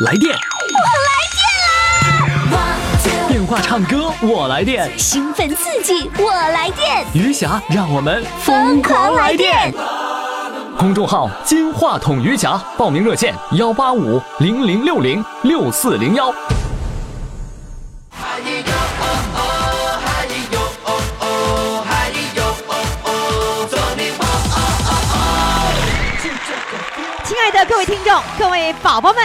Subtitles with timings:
[0.00, 0.78] 来电，我
[1.08, 3.26] 来电啦！
[3.26, 9.74] 电话唱歌我来电，兴奋刺激我来电，余霞让我们疯狂来电！
[10.78, 16.32] 公众号“金话筒余霞”，报名热线：幺八五零零六零六四零幺。
[27.24, 29.24] 亲爱的各位听众、各位宝宝们，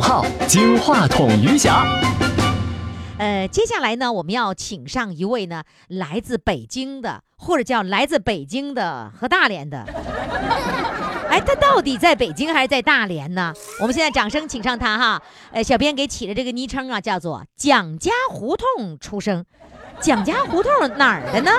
[0.00, 1.86] 号“金话筒余霞”。
[3.18, 9.84] 呃，接下来呢，我们要请上一位呢，来自北京的，或者叫来自北京的和大连的。
[11.30, 13.52] 哎，他到底在北京还是在大连呢？
[13.80, 15.22] 我们现在掌声请上他哈。
[15.52, 19.44] 呃，小编给起的这个昵称啊，叫做“蒋家胡同出生”。
[20.00, 21.50] 蒋家胡同哪儿的呢？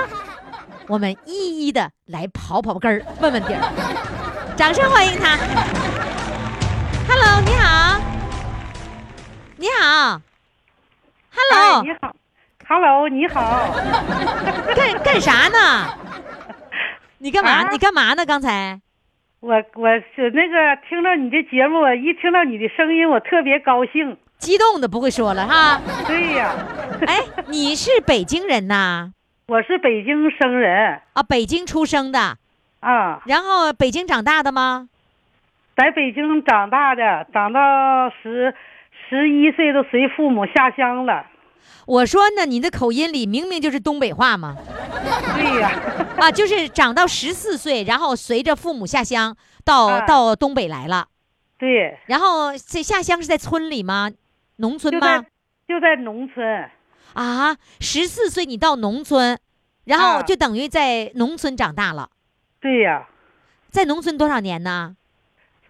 [0.88, 4.54] 我们一一的来刨刨根儿，问问底儿。
[4.56, 5.36] 掌声欢迎他。
[7.08, 8.05] Hello，你好。
[9.58, 10.20] 你好。
[11.34, 12.14] Hello，、哎你好
[12.68, 13.74] ，Hello，你好，
[14.74, 15.94] 干干啥呢？
[17.18, 17.50] 你干嘛？
[17.50, 18.24] 啊你干嘛呢？
[18.26, 18.78] 刚才
[19.40, 24.16] 我我是那个听到你的节目，一听到你的声音，我特别高兴。
[24.38, 25.80] 激动的不会说了哈。
[26.06, 26.52] 对呀，
[27.06, 29.10] 哎， 你是北京人呐？
[29.48, 32.36] 我是北京生人啊，北京出生的，
[32.80, 34.88] 啊，然后北京长大的吗？
[35.76, 37.60] 在北京长大的，长到
[38.22, 38.54] 十
[39.08, 41.24] 十一岁都随父母下乡了。
[41.86, 44.56] 我说呢，你的口音里明明就是东北话嘛。
[45.34, 45.70] 对呀，
[46.18, 51.06] 啊，就是长到十四岁，然后随着父母下乡到、啊到东北来了，
[51.58, 54.10] 对，然后这下乡是在村里吗？
[54.56, 55.26] 农村就吗在？
[55.68, 56.70] 就在农村。
[57.14, 59.38] 啊，十四岁你到农村，
[59.84, 62.10] 然后啊就等于在农村长大了，
[62.60, 63.06] 对呀，
[63.70, 64.96] 在农村多少年呢？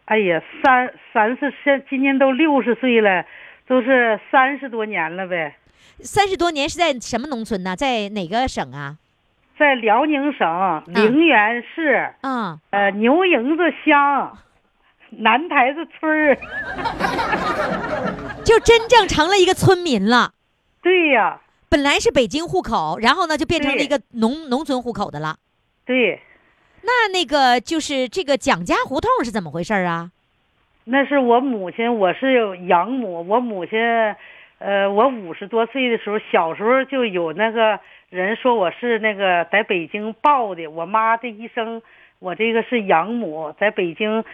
[0.07, 3.25] 哎呀，三三十现今年都六十岁了，
[3.67, 5.57] 都是三十多年了呗。
[6.01, 7.75] 三十多年是在什么农村呢？
[7.75, 8.97] 在哪个省啊？
[9.59, 12.13] 在辽宁省陵源市。
[12.21, 14.39] 嗯、呃，牛营子乡，
[15.11, 16.37] 南台子村儿。
[18.45, 20.33] 就真正成了一个村民了。
[20.83, 25.37] 对呀，本来是北京户口，然后呢就变成了一个农农村户口的了。
[25.85, 26.21] 对，
[26.87, 30.13] 那那个就是这个蒋家胡同是怎么回事啊？
[30.85, 33.27] 那是我母亲，我是养母。
[33.27, 33.77] 我母亲，
[34.59, 40.69] 呃，我五十多岁的时候，小时候就有那个人说我是那个在北京抱的。
[40.69, 41.83] 我妈的一生，
[42.21, 44.25] 我这个是养母，在北京。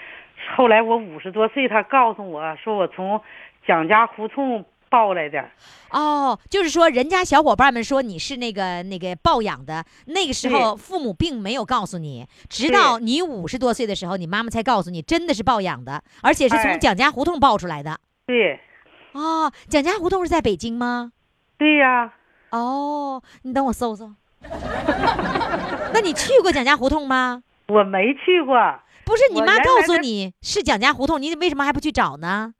[0.55, 3.23] 后来我五十多岁，她告诉我说我从
[3.67, 5.43] 蒋家胡同抱来的。
[5.91, 17.99] 哦，就是说人家小伙伴们说你是那个那个抱养的，那个时候父母并没有告诉你，直到你五十多岁的时候，你妈妈才告诉你真的是抱养的，而且是从哎蒋家胡同抱出来的。
[18.27, 18.61] 对，
[19.13, 21.13] 哦，蒋家胡同是在北京吗？
[21.57, 22.13] 对呀。
[22.51, 24.13] 哦，你等我搜搜。
[25.95, 27.43] 那你去过蒋家胡同吗？
[27.69, 28.55] 我没去过，
[29.05, 32.53] 不是，你妈告诉你是蒋家胡同，你为什么还不去找呢？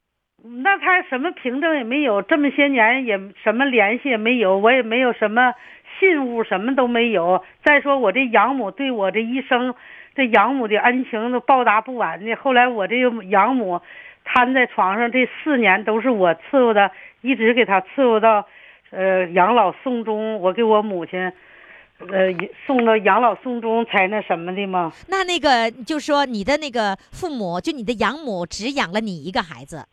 [0.45, 5.55] 那他什么凭证也没有，这么些年也什么联系也没有，我也没有什么
[6.01, 7.45] 信物，什么都没有。
[7.65, 9.73] 再说我这养母对我这一生，
[10.17, 12.35] 这养母的恩情都报答不完的。
[12.35, 12.97] 后来我这
[13.29, 13.81] 养母
[14.25, 18.45] 瘫在床上这四年都是我伺候的，一直给她伺候到，
[18.91, 20.41] 呃，养老送终。
[20.41, 21.21] 我给我母亲，
[22.01, 22.35] 呃，
[22.67, 24.93] 送到养老送终才那什么的嘛。
[25.07, 29.87] 那那个就说你的那个父母，就你的养母只养了你一个孩子。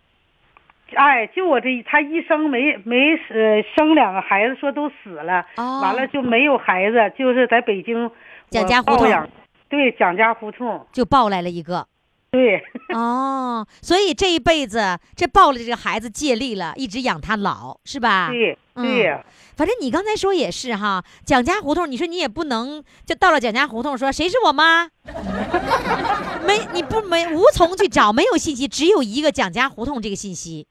[0.95, 8.09] 哎，就我这他一生没没呃生两个孩子，说都死了，哦完了就没有孩子，就是在北京
[8.49, 9.29] 蒋家胡同养，
[9.69, 11.87] 对蒋家胡同，就抱来了一个。
[12.31, 18.29] 对哦，所以这一辈子这抱了这个孩子借力了，一直养他老，是吧？
[18.29, 19.25] 对嗯对呀，
[19.57, 24.87] 反正你刚才说也是哈，蒋家胡同，你说你也不能就到了蒋家胡同说谁是我妈，
[26.45, 30.67] 没你不没无从去找，没有信息，只有一个蒋家胡同这个信息。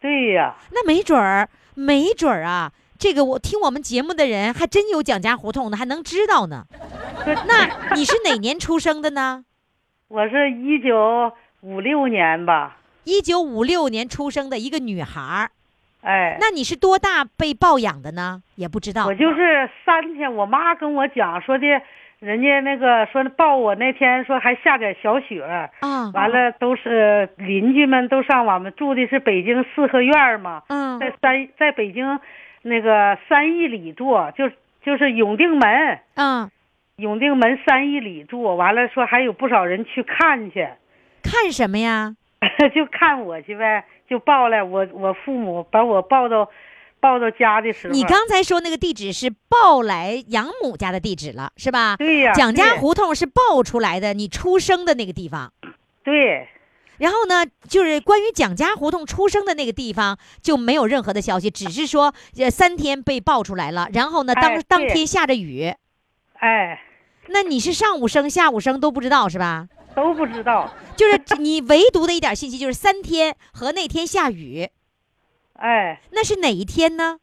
[0.00, 6.64] 对呀，那没准儿，没准儿啊，这个我听我们节目的人还真有蒋家胡同的，还能知道呢。
[7.46, 9.44] 那你是哪年出生的呢？
[10.08, 15.50] 我是一九五六年吧，一九五六年出生的一个女孩儿。
[16.02, 18.40] 哎，那你是多大被抱养的呢？
[18.54, 19.14] 也不知道我。
[19.14, 21.66] 就是三天，我妈跟我讲说的，
[22.20, 30.98] 人家那个说抱我那天说还下点小雪，啊，完了都是邻居们都上我们住的是北京四合院嘛，嗯。
[30.98, 32.18] 在三在北京
[32.62, 34.50] 那个三义里住，就
[34.82, 36.50] 就是永定门，嗯，
[36.96, 40.66] 永定门三义里住，完了说还有不少人去看去，
[41.22, 42.16] 看什么呀？
[42.74, 46.48] 就看我去呗，就抱来我我父母把我抱到
[47.00, 51.96] 抱到家的时候，你刚才说那个地址是抱来养母家的地址了，是吧？
[51.96, 55.52] 对呀，蒋家胡同是抱出来的，你出生的那个地方。
[56.04, 56.48] 对。
[56.98, 63.88] 然后呢，就是关于蒋家胡同出生的那个地方就没有任何的消息，只是说呃三天被抱出来了。
[63.92, 65.72] 然后呢，当、哎当天下着雨，
[66.40, 66.82] 哎，
[67.28, 69.68] 那你是上午生下午生都不知道是吧？
[69.94, 70.74] 都不知道。
[70.96, 74.68] 就是你唯独的一点信息就是三天和那天下雨，
[75.58, 77.18] 哎，那是哪一天呢？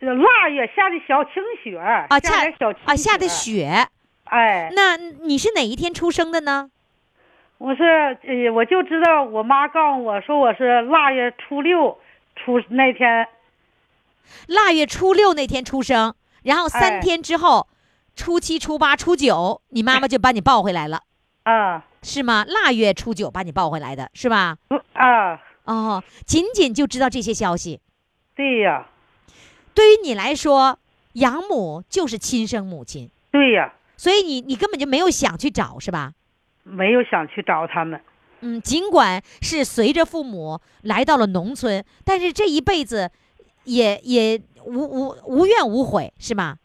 [0.00, 3.28] 腊月下的小清雪啊啊，下的小啊下的。
[3.28, 3.86] 雪。
[4.24, 6.70] 哎，那你是哪一天出生的呢？
[7.58, 11.98] 我是呃，我就知道我妈告诉我说我是腊月初六
[12.34, 13.28] 出那天，
[14.48, 17.68] 腊月初六那天出生，然后三哎天之后，
[18.16, 21.02] 初七、初八、初九，你妈妈就把你抱回来了，
[21.44, 22.44] 啊是吗？
[22.48, 24.56] 腊月初九把你抱回来的是吧？
[24.66, 27.80] 不啊，哦，仅仅就知道这些消息。
[28.34, 28.86] 对呀，
[29.74, 30.78] 对于你来说，
[31.14, 36.12] 养母就是亲生母亲，对呀，所以你你根本就没有想去找，是吧？
[36.64, 38.00] 没有想去找他们。
[38.40, 43.10] 嗯，尽管是随着父母来到了农村，但是这一辈子
[43.64, 46.56] 也也无无无怨无悔，是吧？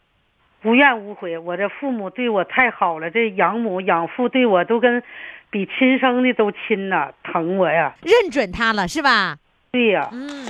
[0.64, 5.02] 无怨无悔，我的父母对我太好了，这养母养父对我都跟
[5.50, 7.94] 比亲生的都亲呐，疼我呀。
[8.02, 9.36] 认准他了，是吧？
[9.72, 10.46] 对呀，嗯，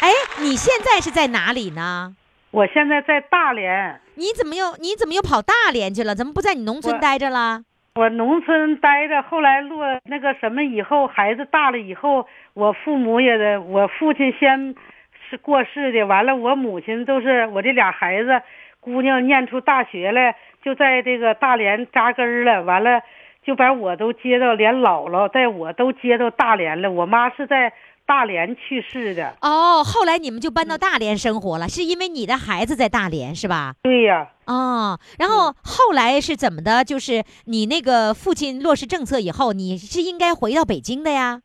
[0.00, 2.14] 哎，你现在是在哪里呢？
[2.50, 6.14] 我现在在大连，你怎么又你怎么又跑大连去了？
[6.14, 7.62] 怎么不在你农村我待着了？
[7.94, 14.74] 我农村待着，后来落那个什么以后，孩子大了以后，我父母也得，我父亲先
[15.28, 18.40] 是过世的，完了我母亲都是我这俩孩子，
[18.80, 23.02] 姑娘念出大学来，就在这个大连扎根儿了，完了
[23.44, 26.90] 就把我都接到，连姥姥带我都接到大连了。
[26.90, 27.72] 我妈是在
[28.04, 33.74] 大连去世的，哦，后来你们就搬到大连生活了，是因为你的孩子在大连是吧？
[33.82, 36.84] 对呀，哦，然后后来是怎么的？
[36.84, 41.42] 就是你那个父亲落实政策以后，你是应该回到北京的呀？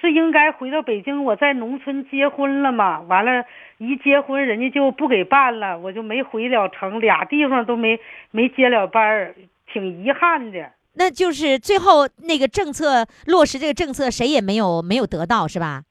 [0.00, 3.44] 是应该回到北京，我在农村结婚了嘛，完了，
[3.78, 7.98] 一结婚人家就不给办了，我就没回了城，俩地方都没
[8.30, 9.34] 没接了班儿，
[9.72, 10.70] 挺遗憾的。
[10.98, 15.84] 那就是最后那个政策落实这个政策，谁也没有没有得到是吧？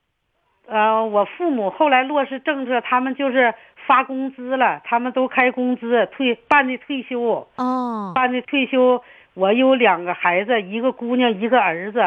[0.67, 3.53] 呃，我父母后来落实政策，他们就是
[3.87, 9.01] 发工资了，他们都开工资，退办的退休，哦，办的退休。
[9.33, 12.01] 我有两个孩子，一个姑娘，一个儿子。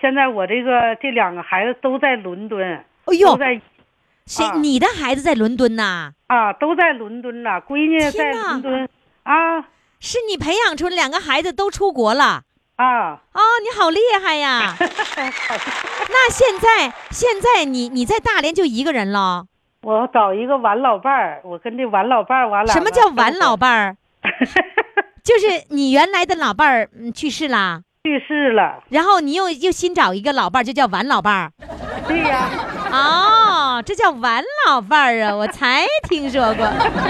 [0.00, 3.60] 现在我这个这两个孩子都在伦敦，哎都呦，在
[4.26, 4.44] 谁？
[4.44, 6.12] 啊你的孩子在伦敦呐？
[6.28, 7.60] 啊，都在伦敦呐。
[7.60, 8.88] 闺女在伦敦
[9.22, 9.64] 啊
[10.06, 12.42] 是你培养出两个孩子都出国了？
[12.76, 13.14] 啊。
[13.32, 14.76] 哦，你好厉害呀！
[14.78, 19.46] 那现在现在你你在大连就一个人了？
[19.82, 23.68] 我找一个完老伴儿，我跟这完老伴儿，完了什么叫完老伴？
[23.68, 23.96] 儿？
[25.24, 28.84] 就是你原来的老伴儿嗯去世啦，去世了。
[28.90, 31.52] 然后你又又新找一个老伴儿，就叫完老伴儿。
[32.06, 32.48] 对呀、
[32.90, 36.66] 哦，这叫晚老伴儿啊，我才听说过。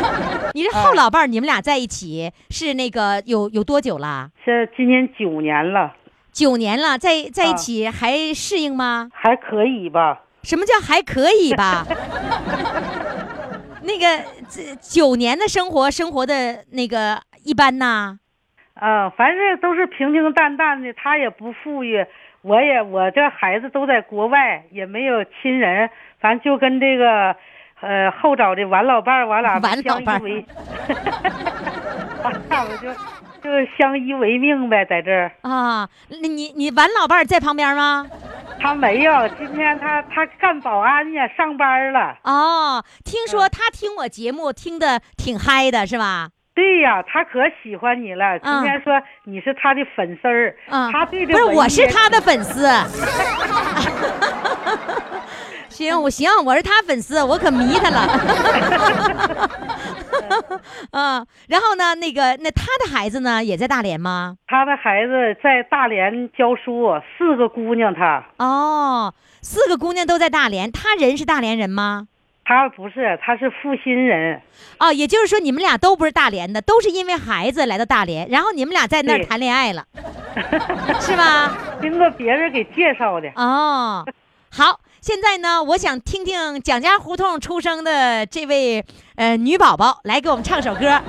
[0.54, 4.30] 你这后老伴儿，你们俩在一起是那个有有多久了？
[4.44, 5.94] 这今年九年了，
[6.32, 9.08] 九年了，在在一啊起还适应吗？
[9.12, 10.22] 还可以吧？
[10.42, 11.84] 什么叫还可以吧？
[13.82, 18.18] 那个这九年的生活，生活的那个一般呐。
[18.74, 22.04] 啊，反正都是平平淡淡的，他也不富裕，
[22.46, 27.34] 我也我这孩子都在国外，也没有亲人，反正就跟这个，
[27.80, 30.46] 呃，后找的完老伴儿，我俩 相依为，
[32.22, 32.88] 我就
[33.42, 35.32] 就相依为命呗，在这儿。
[35.42, 38.06] 啊，那你你完老伴儿在旁边吗？
[38.60, 42.16] 他没有，今天他他干保安呢，上班了。
[42.22, 46.28] 哦，听说他听我节目听的挺嗨的，是吧？
[46.56, 48.38] 对呀，他可喜欢你了。
[48.38, 52.66] 今嗯天说你是他的粉丝儿，嗯，他对这不是，我是他的粉丝。
[55.68, 58.08] 行，我行，我是他粉丝，我可迷他了。
[60.92, 64.36] 嗯，然后呢，那个那他的孩子呢，也在大连吗？
[64.46, 68.24] 他的孩子在大连教书，四个姑娘他。
[68.38, 72.08] 哦，四个姑娘都在大连，他人是大连人吗？
[72.46, 74.40] 他不是，他是阜新人。
[74.78, 79.84] 哦，也就是说你们俩都不是大连的，都是因为孩子来到大连，然后你们俩在那儿谈恋爱了，
[81.00, 81.58] 是吧？
[81.80, 83.28] 经过别人给介绍的。
[83.34, 84.04] 哦，
[84.52, 88.84] 好，现在呢，我想听听蒋家胡同出生的这位
[89.16, 91.02] 呃女宝宝来给我们唱首歌，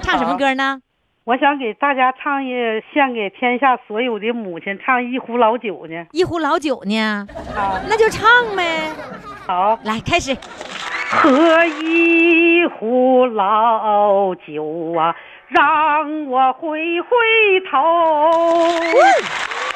[0.00, 0.80] 唱什么歌呢？
[1.26, 2.52] 我想给大家唱一
[2.92, 6.06] 献给天下所有的母亲，唱一壶老酒呢。
[6.12, 7.26] 一壶老酒呢？
[7.56, 8.90] 啊，那就唱呗。
[9.46, 9.78] 好。
[9.84, 10.36] 来，开始。
[11.08, 15.16] 喝一壶老酒啊，
[15.48, 17.08] 让我回回
[17.70, 17.78] 头，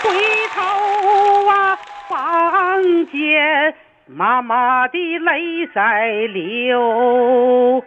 [0.02, 0.10] 回
[0.54, 1.78] 头啊，
[2.10, 3.74] 望见
[4.04, 7.82] 妈妈的泪在流。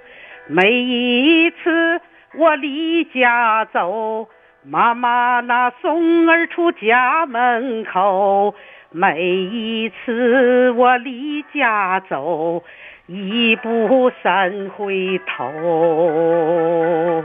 [0.48, 2.02] 每一次
[2.38, 4.30] 我离家走，
[4.64, 8.56] 妈妈那送儿出家门口。
[8.90, 12.64] 每一次我离家走，
[13.08, 17.24] 一步三回头。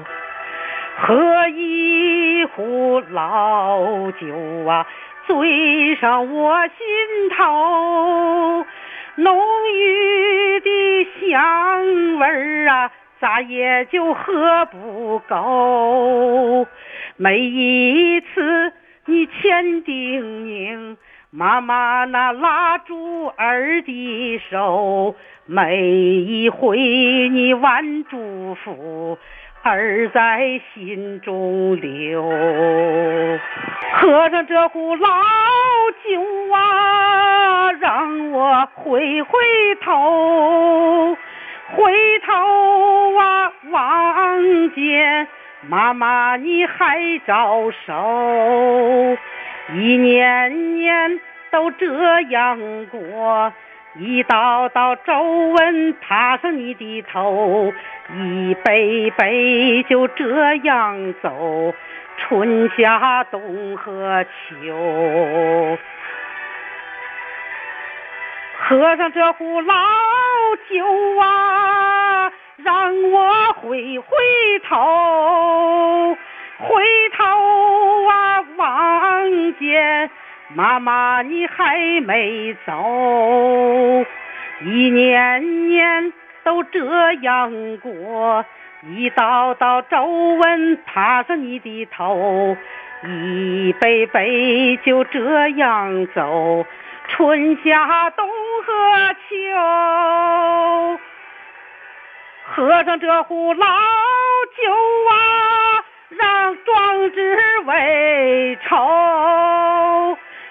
[0.98, 4.86] 喝一壶老酒啊，
[5.26, 6.76] 醉上我心
[7.36, 8.66] 头。
[9.16, 9.38] 浓
[9.72, 16.66] 郁的香味儿啊，咋也就喝不够。
[17.16, 18.72] 每一次
[19.06, 20.96] 你千叮咛，
[21.30, 25.14] 妈妈那拉住儿的手，
[25.46, 29.18] 每一回你万祝福，
[29.62, 32.22] 儿在心中留。
[33.94, 35.08] 喝上这壶老
[36.04, 36.20] 酒
[36.52, 39.38] 啊，让我回回
[39.82, 41.16] 头，
[41.74, 45.26] 回头啊，望见
[45.62, 49.18] 妈妈你还招手。
[49.74, 51.20] 一年年
[51.50, 53.52] 都这样过，
[53.96, 57.72] 一道道皱纹爬上你的头，
[58.14, 61.74] 一辈辈就这样走，
[62.16, 65.78] 春夏冬和秋。
[68.58, 69.74] 喝上这壶老
[70.70, 70.84] 酒
[71.18, 74.06] 啊，让我回回
[74.68, 76.16] 头，
[76.58, 76.84] 回
[77.16, 77.24] 头
[78.08, 80.10] 啊，望见
[80.54, 82.72] 妈妈你还没走，
[84.62, 86.12] 一年年
[86.44, 88.44] 都这样过，
[88.88, 92.56] 一道道皱纹爬上你的头，
[93.04, 96.64] 一辈辈就这样走，
[97.08, 100.98] 春夏冬和秋。
[102.54, 104.72] 喝上这壶老酒
[105.10, 108.76] 啊，让壮志未酬。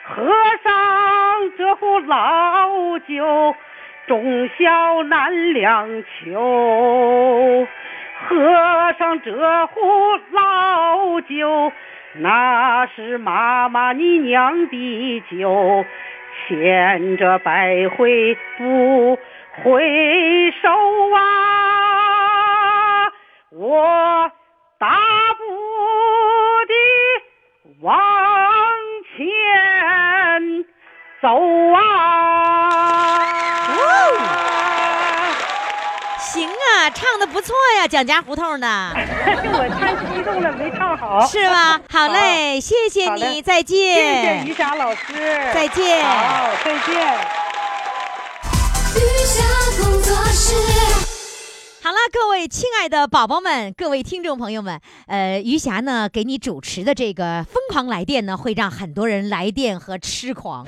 [0.04, 0.32] 喝
[0.64, 3.56] 上这壶老酒，
[4.08, 7.68] 忠孝难两求。
[8.28, 11.72] 喝上这壶老酒，
[12.14, 15.86] 那是妈妈你酿的酒，
[16.48, 19.18] 千折百回不
[19.64, 20.70] 回首
[21.16, 21.20] 啊！
[23.52, 24.32] 我
[24.78, 25.00] 大
[25.38, 25.44] 步
[26.68, 26.74] 的
[27.82, 27.98] 往
[29.16, 30.66] 前
[31.22, 31.30] 走
[31.74, 32.65] 啊！
[36.36, 41.26] 行啊，唱的不错呀，蒋家胡同的， 我太激动了，没唱好。
[41.26, 41.80] 是吧？
[41.90, 44.54] 好嘞，谢谢你，再见谢谢见于。
[44.54, 45.14] 霞老师，
[45.54, 47.18] 再见好，再见。
[48.96, 49.44] 雨霞
[49.82, 50.54] 工作室。
[51.82, 60.68] 好了，各位亲爱的宝宝们，各位听众朋友们，呃，余霞呢给你主持的这个疯狂来电呢，会让很多人来电和痴狂。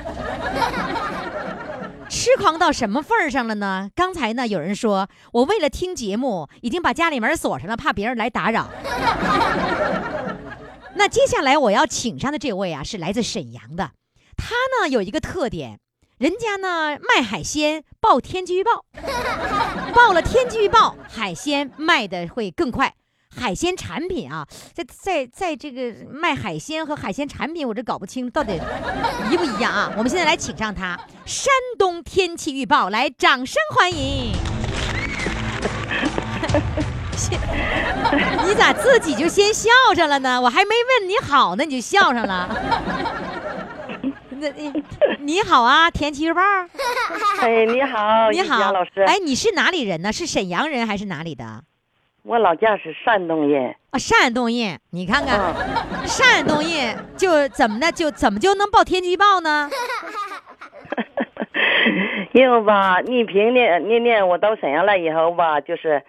[2.28, 3.90] 痴狂到什么份儿上了呢？
[3.96, 8.70] 刚才呢，有人说我为了听节目，已经把家里门锁上了，怕别人来打扰。
[10.96, 13.92] 那接下来我要请上的这位啊，是来自沈阳的，
[14.36, 15.80] 他呢有一个特点，
[16.18, 18.84] 人家呢卖海鲜报天气预报，
[19.96, 22.94] 报了天气预报，海鲜卖的会更快。
[23.36, 28.60] 海鲜产品啊，在在在这个卖海鲜和海鲜产品，我这搞不清到底
[29.32, 29.92] 一不一样啊。
[29.98, 34.34] 我们现在来请上他，山东天气预报，来掌声欢迎。
[38.48, 40.40] 你咋自己就先笑上了呢？
[40.42, 40.70] 我还没
[41.00, 42.48] 问你好呢，你就笑上了。
[44.40, 44.72] 那你
[45.20, 46.42] 你好啊，天气预报。
[47.42, 49.02] 哎，你好，你好，老师。
[49.06, 50.14] 哎，你是哪里人呢？
[50.14, 51.64] 是沈阳人还是哪里的？
[52.28, 53.74] 我老家是山东人。
[53.92, 54.78] 啊，山东人。
[54.90, 55.56] 你看看，啊
[56.06, 59.70] 山东人就怎么的，就怎么就能报天气预报呢？
[62.34, 66.04] 因为吧，倪萍呢，那年我到沈阳来以后吧，就是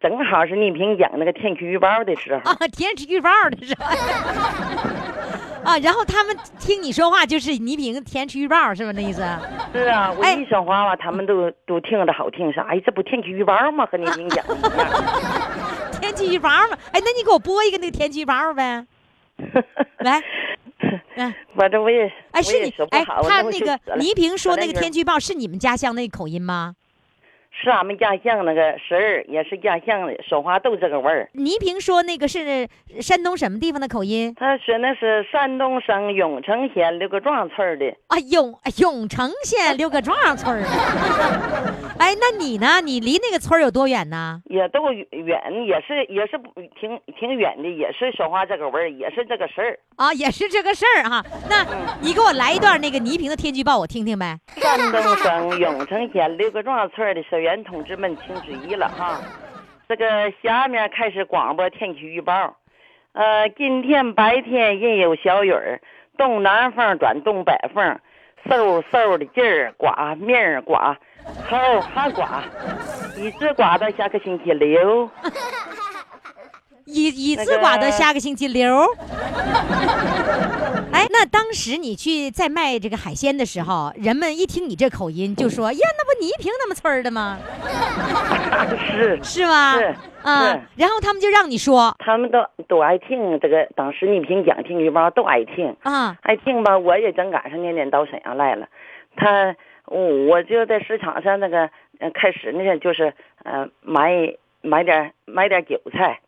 [0.00, 2.52] 正好是倪萍讲那个天气预报的时候。
[2.52, 3.90] 啊，天气预报的是吧？
[5.64, 8.92] 啊，然后他们听你说话就是倪萍天气预报是吧？
[8.94, 9.20] 那意思？
[9.72, 13.86] 是啊，我哎一说话吧，他们都都听着好听，啥哎，这不天气预报吗？
[13.86, 14.88] 和倪萍讲的一样。
[16.00, 16.76] 天气预报吗？
[16.92, 18.86] 哎，那你给我播一个那个天气预报呗。
[19.98, 20.22] 来，
[21.16, 26.74] 来， 反正我也，哎，是你哎，他那个倪萍说那个天气预报是你们家乡那口音吗？
[27.64, 31.28] 是俺们家乡那个婶儿，也是家乡的，说话都这个味儿。
[31.32, 32.68] 倪萍说那个是
[33.00, 34.32] 山东什么地方的口音？
[34.38, 37.86] 他说那是山东省永城县刘各庄村儿的。
[38.08, 40.68] 啊，永永城县刘各庄村儿的。
[42.14, 42.80] 哎，那你呢？
[42.80, 44.40] 你离那个村儿有多远呢？
[44.44, 49.78] 也都远，也是也是不挺挺远的，也是说话这个味儿，也是这个事儿。
[49.96, 51.24] 啊，也是这个事儿哈。
[51.50, 51.66] 那
[52.00, 54.38] 你给我来一段那个倪萍的天气预报，我听听呗。
[54.54, 59.20] 山东省永城县刘各庄村的社员同志们，请注意了哈！
[59.88, 62.56] 这个下面开始广播天气预报。
[63.14, 65.80] 呃，今天白天阴有小雨儿，
[66.16, 67.98] 东南风转东北风，
[68.46, 70.96] 嗖嗖的劲儿刮，面儿刮，
[71.48, 72.42] 后儿还刮，
[73.16, 75.08] 一直刮到下个星期六。
[76.86, 78.76] 一一那个次刮到下个星期六。
[80.92, 87.38] 哎，那当时你去在卖这个海鲜的时候，人们一听你这口音就说：“呀，那不倪萍他们村儿的吗？
[88.92, 92.38] 是，是吗？”是啊，然后他们就让你说他们都
[92.68, 95.74] 都爱听这个，当时倪萍讲天气预报都爱听。
[95.82, 98.66] 啊，爱听吧，我也正赶上年年到沈阳来了，
[99.16, 103.12] 他，我我就在市场上那个，呃，开始那个就是，
[103.44, 104.10] 呃，买
[104.62, 106.20] 买点买点韭菜，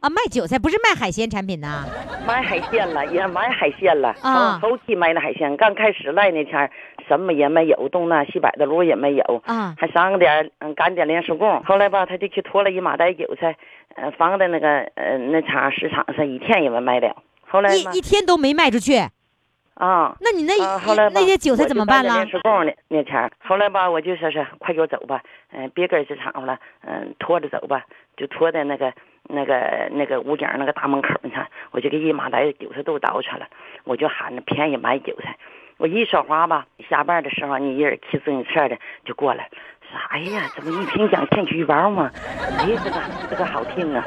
[0.00, 1.84] 啊，卖韭菜不是卖海鲜产品呐？
[2.26, 4.14] 买海鲜了，也买海鲜了。
[4.22, 6.70] 啊后后期买的海鲜，刚开始来那天
[7.06, 11.62] 什么也没有，东南西北的路也没有，啊还上点儿嗯干点临时工。
[11.64, 13.54] 后来吧，他就去拖了一麻袋韭菜，
[13.94, 17.14] 呃，放在那个呃那场市场上，一天也没卖了。
[17.46, 18.94] 后来一一天都没卖出去，
[19.74, 20.16] 啊。
[20.20, 22.14] 那你那啊，后来吧那些韭菜怎么办了
[22.88, 27.84] 那天儿，后来吧，我就说是快给我走吧，嗯、别跟这场了，嗯、拖着走吧，
[28.16, 28.92] 就拖在那个
[29.24, 33.46] 那个那个武警那个大门口你看，我就给一麻袋韭菜都倒出来了，
[33.84, 35.36] 我就喊着便宜买韭菜。
[35.78, 39.48] 我一说话吧，下班的时候，你一人骑自行车的就过来，
[39.80, 42.10] 说：“哎呀，怎么一平讲天气预报吗？
[42.58, 44.04] 哎呀，这个这个好听啊！”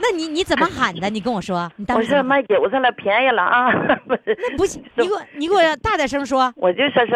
[0.00, 1.10] 那你你怎么喊的？
[1.10, 3.72] 你跟我说，你当我说时怎么喊买韭菜了，便宜了啊！
[3.88, 3.96] 那
[4.56, 6.52] 不行， 你给我你给我大点声说。
[6.56, 7.12] 我就说是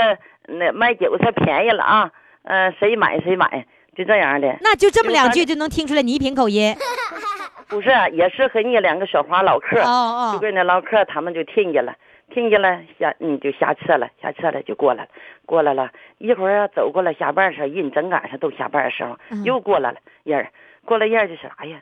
[0.47, 2.11] 那卖韭菜便宜了啊，
[2.43, 3.65] 呃，谁买谁买，
[3.97, 4.57] 就这样的。
[4.61, 6.75] 那就这么两句就能听出来倪萍口音。
[7.69, 11.95] 不是，也是和你两个说话唠嗑，哦哦，就跟那唠嗑，他们就听见了，
[12.31, 15.11] 听见了下嗯就下车了，下车了就过来了，
[15.45, 20.51] 过来了，一会儿啊走过来下班的时候，人正赶上都下班的时候，嗯又过来了人儿，
[20.85, 21.81] 过来人儿就说，哎呀，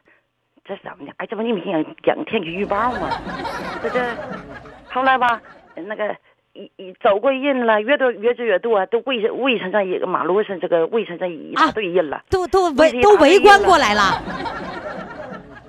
[0.64, 1.12] 这怎么的？
[1.18, 3.10] 哎，这不你们讲讲天气预报吗？
[3.82, 4.00] 这这，
[4.90, 5.40] 后来吧，
[5.76, 6.16] 那个。
[6.54, 12.24] 一一走过人了，越多越走越多，都围上围上这一个马路上，这个围上这一大堆人了。
[12.30, 14.20] 都都围围都围观过来了。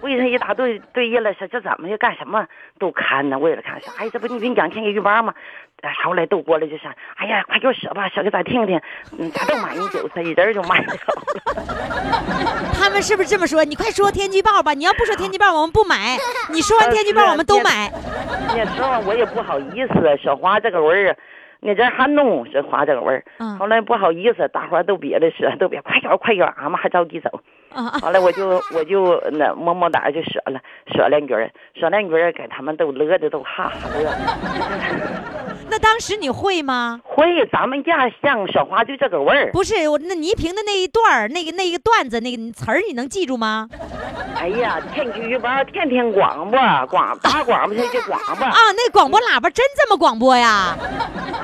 [0.02, 2.46] 围上一大堆堆人了，说这怎么的干什么
[2.80, 3.38] 都看呢？
[3.38, 5.34] 为了看，说哎，这不你给你讲天气预报吗？
[5.82, 8.80] 哎后来都过来就说，哎呀，快给我说吧，说给咱听听。
[9.18, 10.94] 嗯，咱都买你韭菜，一人就买了。
[12.74, 13.64] 他们是不是这么说？
[13.64, 14.74] 你快说天气预报吧！
[14.74, 16.18] 你要不说天气预报，我们不买。
[16.52, 17.90] 你说完天气预报，我们都买。
[18.50, 21.16] 那时候我也不好意思说话这个味儿，
[21.62, 23.24] 那阵儿还弄这花这个味儿。
[23.38, 27.30] 嗯后来不好意思，大伙都憋着说，都别快点快点，俺们还着急走。
[27.72, 28.00] 啊啊！
[28.02, 30.60] 后来我就 我就那么么哒就说了，
[30.96, 34.12] 说两句儿，说两句，给他们都乐的都哈哈乐。
[35.70, 37.00] 那当时你会吗？
[37.04, 39.52] 会，咱们家像小花就这个味儿。
[39.52, 43.68] 不是我那倪萍的那一段儿，那个那个段子，那个词儿，你能记住吗？
[44.40, 46.58] 哎呀，天气预报天天广播，
[46.90, 48.46] 广打广播就广播。
[48.46, 50.78] 啊，那广播喇叭真这么广播呀？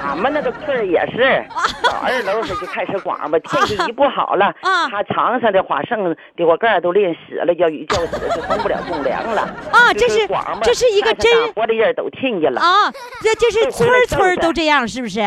[0.07, 1.43] 俺们那个村儿也是，
[1.83, 9.41] 到二楼时就开始广播，天气一不好了， 啊他场上的花生的果干都淋湿了，要雨浇湿就送不了公粮了。
[9.71, 12.61] 啊，这是广播这是一个真大伙的人都听见了。
[12.61, 15.19] 啊，这这是村儿村都这样，是不是？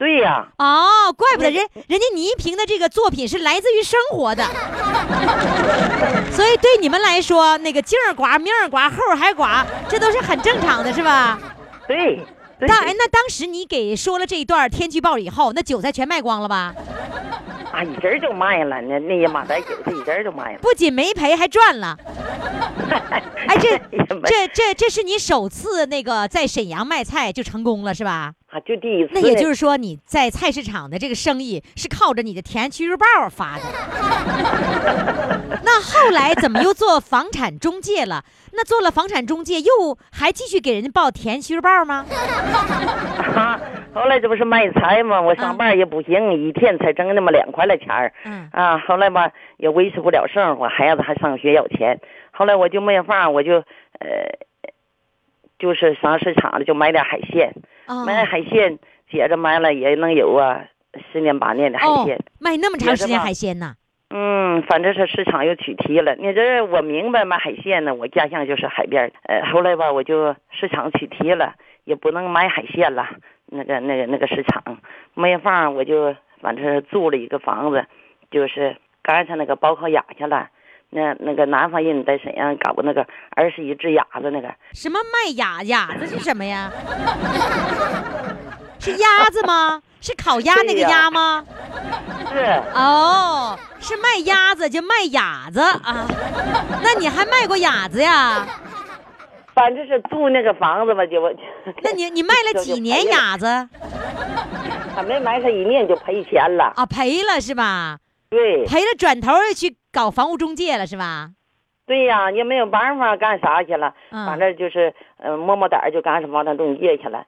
[0.00, 4.42] 对呀、哦，怪不得人人家倪萍的这个作品是来自于生活的，
[6.32, 11.38] 所以对你们来说，那个劲儿刮、明儿刮、后儿还刮，这都是很正常的，是吧？
[11.86, 12.18] 对，
[12.66, 16.74] 当哎，那当时你给说了这一段天气预报以后，那韭菜全卖光了吧？
[17.70, 20.58] 啊，一阵儿就卖了，那那些马仔韭菜一阵儿就卖了。
[20.62, 21.94] 不仅没赔，还赚了。
[23.46, 23.78] 哎，这
[24.24, 28.32] 这这这是你首次那个在沈阳卖菜就成功了是吧？
[28.50, 29.12] 啊，就第一次。
[29.14, 33.62] 那也就是说你在菜市场的这个生意是靠着你的天气预报发的。
[35.62, 38.24] 那后来怎么又做房产中介了？
[38.52, 42.04] 那做了房产中介，又还继续给人家报天气预报吗？
[43.36, 43.60] 啊，
[43.94, 45.20] 后来这不是卖菜吗？
[45.20, 48.12] 我上班也不行，一天才挣那么两块来钱儿。
[48.24, 52.00] 嗯啊，后来吧也维持不了生活，孩子还上学要钱。
[52.32, 53.62] 后来我就没法儿，我就
[54.00, 54.38] 呃，
[55.58, 57.60] 就是上市场了就买点海鲜，哦
[58.04, 58.78] 买点海鲜，
[59.10, 60.64] 接着买了也能有啊
[61.12, 63.74] 十年八年的海哦鲜。，卖那么长时间海鲜呢？
[64.12, 66.16] 嗯，反正是市场又取缔了。
[66.16, 69.12] 你这我明白买海鲜呢，我家乡就是海边儿。
[69.22, 73.08] 呃，后来吧，我就市场取缔了，也不能买海鲜了。
[73.46, 74.78] 那个那个那个市场
[75.14, 77.86] 没法，我就反正是租了一个房子，
[78.30, 80.48] 就是赶上那个报考雅去了。
[80.90, 86.70] 那那个南方人在沈阳搞那个二十一只鸭子那个，什么卖鸭鸭子是什么呀？
[88.80, 89.80] 是鸭子吗？
[90.00, 91.44] 是烤鸭那个鸭吗？
[92.32, 92.38] 是
[92.74, 96.06] 哦，是卖鸭子就卖鸭子啊？
[96.82, 98.46] 那你还卖过鸭子呀？
[99.54, 101.32] 反正是住那个房子吧，就我。
[101.82, 103.46] 那你你卖了几年鸭子
[104.96, 106.72] 还没买上一年就赔钱了。
[106.76, 106.86] 啊？
[106.86, 107.98] 赔了是吧？
[108.30, 111.30] 对赔了转头又去搞房屋中介了是吧？
[111.86, 113.92] 对呀，也没有办法干啥去了。
[114.10, 117.24] 嗯反正就是，呃，摸摸胆儿就干上房产中介去了，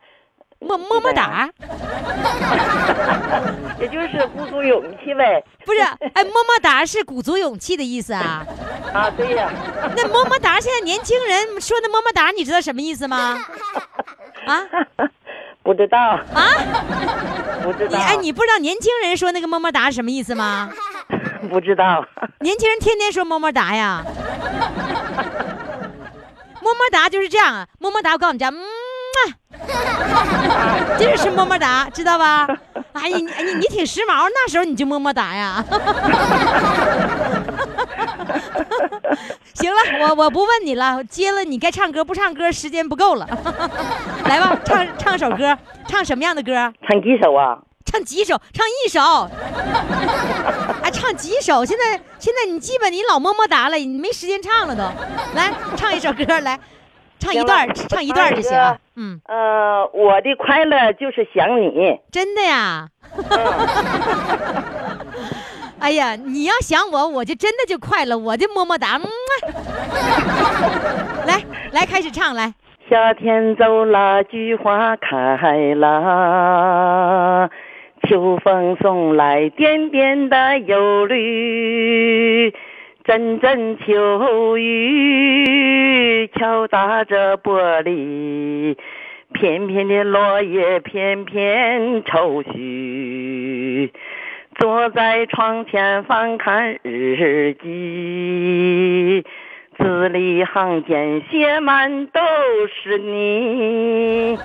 [0.60, 1.50] 摸摸摸胆儿，
[3.80, 5.42] 也就是鼓足勇气呗。
[5.64, 5.80] 不是？
[6.14, 8.46] 哎，摸摸胆儿是鼓足勇气的意思啊？
[8.94, 9.50] 啊，对呀，
[9.96, 13.36] 那摸摸胆儿，现在年轻人说的摸摸胆儿，你知道什么意思吗？
[14.46, 14.62] 啊
[15.62, 15.98] 不知道，
[16.34, 16.42] 啊！
[17.62, 20.70] 不知道，你哎，你不知道年轻人说那个么么哒是什么意思吗？
[21.50, 22.04] 不知道，
[22.40, 24.02] 年轻人天天说么么哒呀。
[26.60, 29.20] 么么哒就是这样啊，么么哒，我告诉你家，嗯啊，
[30.98, 32.46] 这就是么么哒，知道吧？
[32.92, 35.64] 哎呀，你你你挺时髦，那时候你就么么哒呀。
[40.02, 43.26] 我我不问你了，接了你该唱歌不唱歌，时间不够了。
[44.26, 46.52] 来吧，唱唱首歌，唱什么样的歌？
[46.86, 47.58] 唱几首啊？
[47.84, 48.40] 唱几首？
[48.52, 49.00] 唱一首。
[50.82, 51.64] 哎，唱几首？
[51.64, 54.82] 现在现在你基本你老么么哒了，你没时间唱了都。
[55.34, 56.58] 来，唱一首歌来，
[57.18, 58.78] 唱一段唱一段就行了。
[58.96, 62.00] 嗯，呃，我的快乐就是想你。
[62.10, 62.88] 真的呀。
[65.82, 69.00] 哎呀，你要想我，我就真的就快乐，我就么么哒。
[69.02, 69.10] 嗯啊
[71.26, 71.42] 来
[71.72, 72.54] 来，开始唱来。
[72.88, 77.50] 夏天走了，菊花开了，
[78.08, 82.54] 秋风送来点点的忧虑，
[83.02, 88.76] 阵阵秋雨敲打着玻璃，
[89.32, 93.92] 片片的落叶片片愁绪。
[94.58, 99.24] 坐在窗前翻看日记，
[99.78, 102.20] 字里行间写满都
[102.68, 104.36] 是你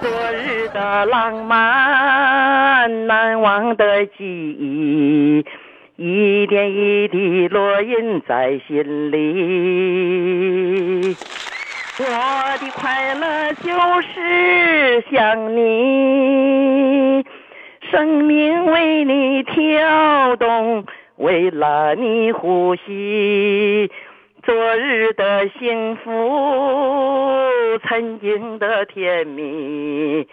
[0.00, 5.42] 昨日的浪漫，难忘的记忆，
[5.96, 11.16] 一点一滴烙印在心里。
[11.98, 12.04] 我
[12.58, 17.24] 的快乐就是想你。
[17.90, 20.84] 生命为你跳动，
[21.16, 23.90] 为了你呼吸。
[24.42, 26.10] 昨日的幸福，
[27.88, 30.26] 曾经的甜蜜，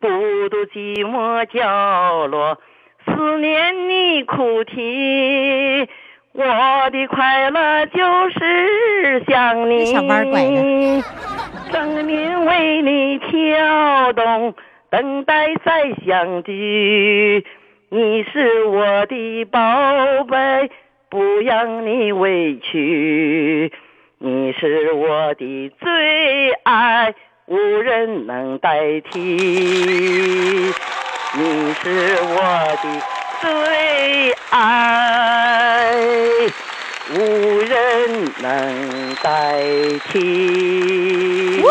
[0.00, 0.08] 孤
[0.48, 2.58] 独寂寞角落，
[3.06, 5.88] 思念你哭啼。
[6.32, 6.44] 我
[6.90, 9.86] 的快乐就是想你，
[11.70, 14.54] 生命为你跳动。
[14.90, 17.44] 等待再相聚，
[17.90, 20.68] 你是我的宝贝，
[21.08, 23.72] 不让你委屈。
[24.18, 27.14] 你是我的最爱，
[27.46, 29.20] 无人能代替。
[29.20, 30.74] 你
[31.74, 32.36] 是我
[32.82, 33.00] 的
[33.40, 35.94] 最爱，
[37.14, 37.18] 无
[37.60, 39.62] 人能代
[40.08, 41.62] 替。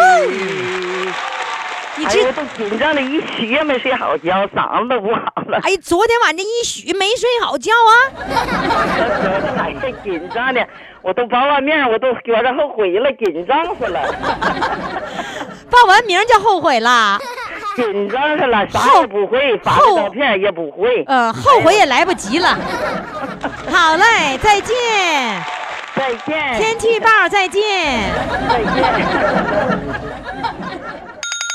[2.09, 5.59] 你知哎呀，都紧张的一宿也没睡好觉，嗓子都不好了。
[5.63, 7.91] 哎，昨天晚上一宿没睡好觉啊。
[9.63, 10.67] 哎呀，紧张的，
[11.01, 14.01] 我都报完名，我都觉着后悔了，紧张死了。
[15.69, 17.19] 报完名就后悔了。
[17.75, 21.03] 紧张上了，啥也不会，发个照片也不会。
[21.05, 22.57] 呃，后悔也来不及了。
[23.71, 24.75] 好嘞，再见，
[25.95, 27.61] 再见，天气预报再见。
[28.49, 28.83] 再见。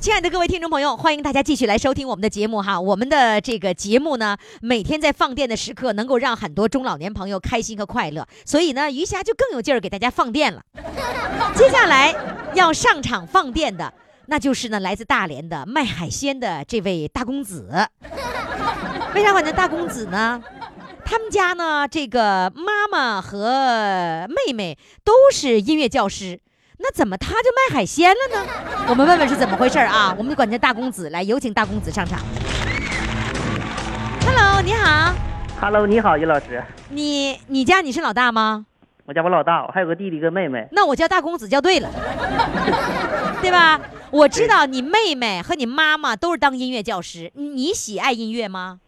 [0.00, 2.80] 亲爱的各位听众朋友，欢迎大家继续来收听我们的节目哈。
[2.80, 10.62] 我们的这个节目呢，每天在放电的时刻，能够让很多中老年朋友开心和快乐，所以呢，余霞就更有劲儿给大家放电了。
[11.56, 12.14] 接下来
[12.54, 13.92] 要上场放电的，
[14.26, 17.68] 那就是呢来自大连的卖海鲜的这位大公子。
[19.14, 20.40] 为啥管他大公子呢？
[21.04, 26.40] 他们家呢，这个妈妈和妹妹都是音乐教师。
[26.80, 28.46] 那怎么他就卖海鲜了呢？
[28.88, 30.14] 我们问问是怎么回事啊？
[30.16, 32.20] 我们就管他大公子，来有请大公子上场。
[34.24, 35.12] Hello，你好
[35.60, 36.62] ，Hello，你好，于老师。
[36.90, 38.64] 你你家你是老大吗？
[39.06, 40.68] 我家我老大，我还有个弟弟，个妹妹。
[40.70, 41.90] 那我叫大公子叫对了，
[43.42, 43.80] 对吧？
[44.12, 48.78] 我知道你妹妹和你妈妈都是当音乐教师，你喜爱音乐吗？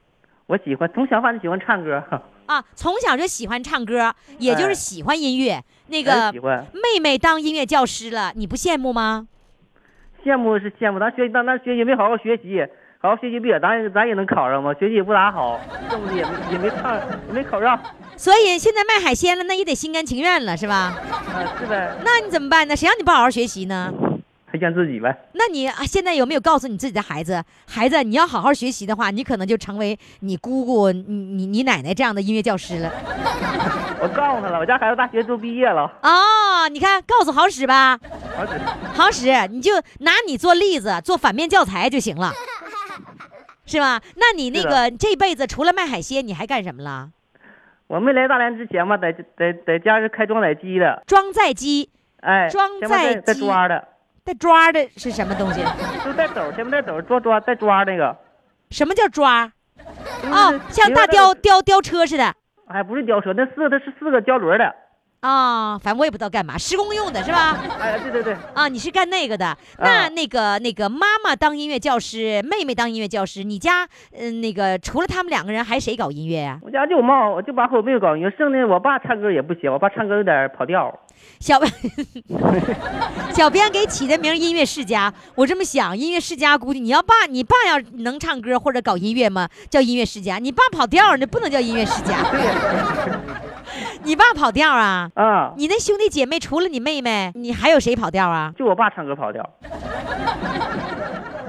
[0.47, 2.03] 我喜欢，从小反正喜欢唱歌，
[2.47, 5.65] 啊，从小就喜欢唱歌，也就是哎喜欢音乐。
[5.91, 6.67] 那哎个。
[6.73, 9.27] 妹妹当音乐教师了，你不羡慕吗？
[10.25, 12.63] 羡慕是羡慕，咱学咱咱学习没好好学习，
[13.01, 14.75] 好好学习不也咱咱也能考上吗？
[14.75, 15.59] 学习也不咋好，
[15.91, 17.83] 挣的也没也没唱也没考上，啊，
[18.17, 20.75] 所以现在卖海鲜了，那也得心甘情愿了，是吧？
[20.75, 22.77] 啊是呗，那你怎么办呢？
[22.77, 23.91] 谁让你不好好学习呢？
[24.51, 25.17] 还怨自己呗。
[25.33, 32.91] 那你啊现在有没有告诉你自己的孩子，孩子，你要好好学习的话，你可能就成为你姑姑、你你你奶奶这样的音乐教师了。
[34.03, 37.99] 我告诉他了，我家孩子大学都毕业了，哦，你看，告诉好使吧，
[38.37, 38.61] 好使。
[38.95, 42.33] 好使，你就拿你做例子，做反面教材就行了，
[43.67, 44.01] 是吧？
[44.17, 47.11] 那你那个这辈子除了卖海鲜，你还干什么了？
[47.87, 53.89] 我没来大连之前吧，在在在家是开装载机的，装载机哎，装载带带机抓的，
[54.25, 55.63] 带抓的是什么东西？
[56.05, 58.17] 就带斗，前面带斗，抓抓带抓那个。
[58.71, 59.31] 什么叫抓？
[59.33, 59.53] 啊
[60.31, 62.35] 哦，像大吊吊吊车似的。
[62.69, 64.75] 哎不是吊车，那四个它是四个胶轮的。
[65.21, 67.59] 啊、反正我也不知道干嘛，施工用的是吧？
[67.79, 69.55] 哎，对对对，啊，你是干那个的。
[69.79, 73.87] 那那个那个妈妈当音乐教师，妹妹当音乐教师，你家
[74.19, 80.99] 嗯、那个除了他们两个人，还谁搞音乐呀、我家就我妈，我就把我妹妹搞音乐，剩的我爸唱歌也不行，我爸唱歌有点跑调。
[81.41, 81.59] 小
[83.35, 89.49] 小编给起的名音乐世家，我这么想，音乐世家估计你要爸你爸要能唱歌或者搞音乐吗？
[89.71, 92.23] 叫音乐世家，你爸跑调儿，那不能叫音乐世家。
[92.31, 92.41] 对，
[94.03, 95.11] 你爸跑调啊？
[95.15, 98.53] 啊，你那兄弟姐妹除了你妹妹，你还有谁跑调啊？
[98.59, 99.49] 就我爸唱歌跑调。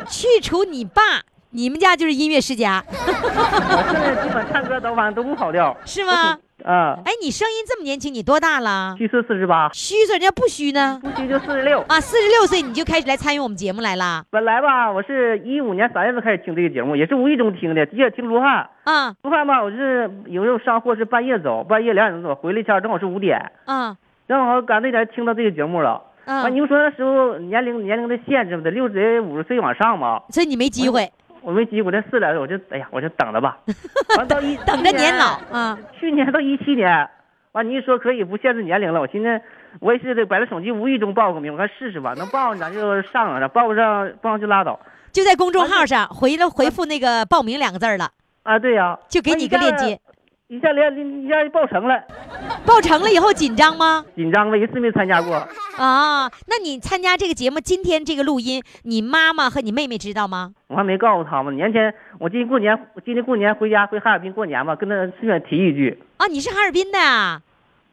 [0.10, 1.02] 去除你爸，
[1.54, 5.76] 你们家就是音乐世家，我现在基本唱歌都反正都不跑调。
[5.86, 6.38] 是吗？
[6.64, 8.96] 啊，哎，你声音这么年轻，你多大了？
[8.98, 10.98] 虚岁四十八，虚岁，人家不虚呢。
[11.02, 11.82] 不虚就四十六。
[11.90, 18.70] 啊，四十六岁你就开始来参与我们节目来了本来吧，我是一五年三月份开始听这个节目，也是无意中听的，接着听卢汉。
[18.84, 23.98] 啊卢汉吧，我是有时候上货是半夜走，半夜两点钟走，回来前正好是五点，啊
[24.30, 26.02] 正好赶那点听到这个节目了。
[26.24, 26.50] 啊啊，！
[26.50, 30.22] 你们说那时候年龄年龄的限制嘛，得六十岁五十岁往上嘛。
[30.30, 31.12] 所以你没机会，
[31.42, 33.58] 我没急，我这四点我就哎呀，我就等着吧。
[34.18, 35.78] 完到一等着年老啊。
[36.00, 37.10] 去年到一七年，
[37.52, 39.42] 完你一说可以不限制年龄了，我寻思
[39.80, 44.80] 我也是得把这手机无意中报个名，我看试试吧，能报上咱就上上，报不上报上就拉倒。
[45.12, 48.12] 就在公众号上回了回复那个报名两个字儿了，
[48.44, 50.00] 啊，对呀、就给你个链接。
[50.52, 52.04] 一下连一下就报成了，
[52.66, 54.04] 报成了以后紧张吗？
[54.18, 55.34] 紧张了，一次没参加过。
[55.78, 60.52] 啊，那你参加这个节目，今天这个录音，你妈妈和你妹妹知道吗？
[60.68, 67.42] 我还没告诉他们，年前我今年过年，我今年过年回家回哈尔滨过年嘛，跟他顺便提一句啊，你是哈尔滨的啊？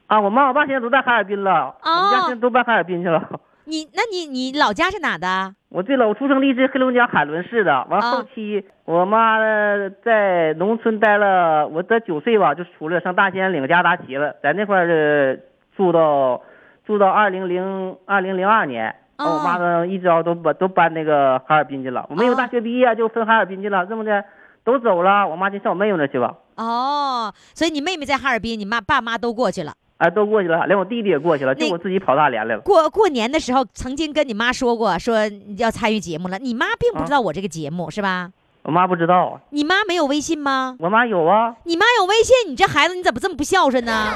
[0.09, 3.41] 啊，我妈我爸现在都在哈尔滨了，我们家现在都搬哈尔滨去了。
[3.67, 5.55] 你那你你老家是哪的？
[5.71, 7.87] 我对了，我出生地是黑龙江海伦市的。
[7.91, 15.37] 完啊后期，我妈呢在农村待了，我在九岁吧就出来上大兴安岭家达旗了，在那块儿呃
[15.77, 16.41] 住到
[16.87, 18.95] 住到二零零二零零二年。
[19.19, 22.07] 哦我妈呢一招都搬都搬那个哈尔滨去了。
[22.09, 24.25] 我没有哦大学毕业就分哈尔滨去了，这么的
[24.65, 26.35] 都走了，我妈就上我妹妹那去吧。
[26.57, 29.73] 哦，所以你妹妹在哈尔滨，你妈爸妈都过去了。
[29.99, 32.61] 啊，都过去了，连我弟弟也过去了，就我自己跑大连来了。
[32.63, 35.17] 过过年的时候，曾经跟你妈说过，说
[35.57, 36.39] 要参与节目了。
[36.39, 38.31] 你妈并不啊知道我这个节目、是吧？
[38.63, 40.77] 我妈不知道，你妈没有微信吗？
[40.79, 41.55] 我妈有啊。
[41.65, 44.13] 你妈有微信，你这孩子你怎么这么不孝顺呢？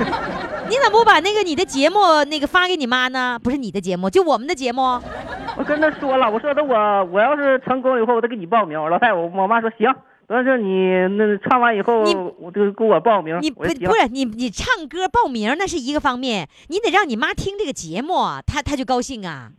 [0.68, 3.38] 你怎么不把那个你的节目那个发给你妈呢？
[3.42, 4.82] 不是你的节目，就我们的节目。
[5.56, 8.78] 我跟他说了，我说的我我要是成功以后，我再给你报名。
[8.78, 9.88] 老太太，我我妈说行，
[10.32, 13.38] 但是你那唱完以后你，我就给我报名。
[13.42, 18.14] 你不不是你你唱歌报名那是一个方面，你得让你妈听这个节目，
[18.46, 19.50] 她她就高兴啊。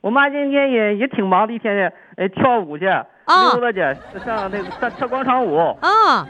[0.00, 3.78] 我妈今天也也挺忙的，一天天哎跳舞去，溜达去，
[4.24, 6.26] 上那个上跳广场舞啊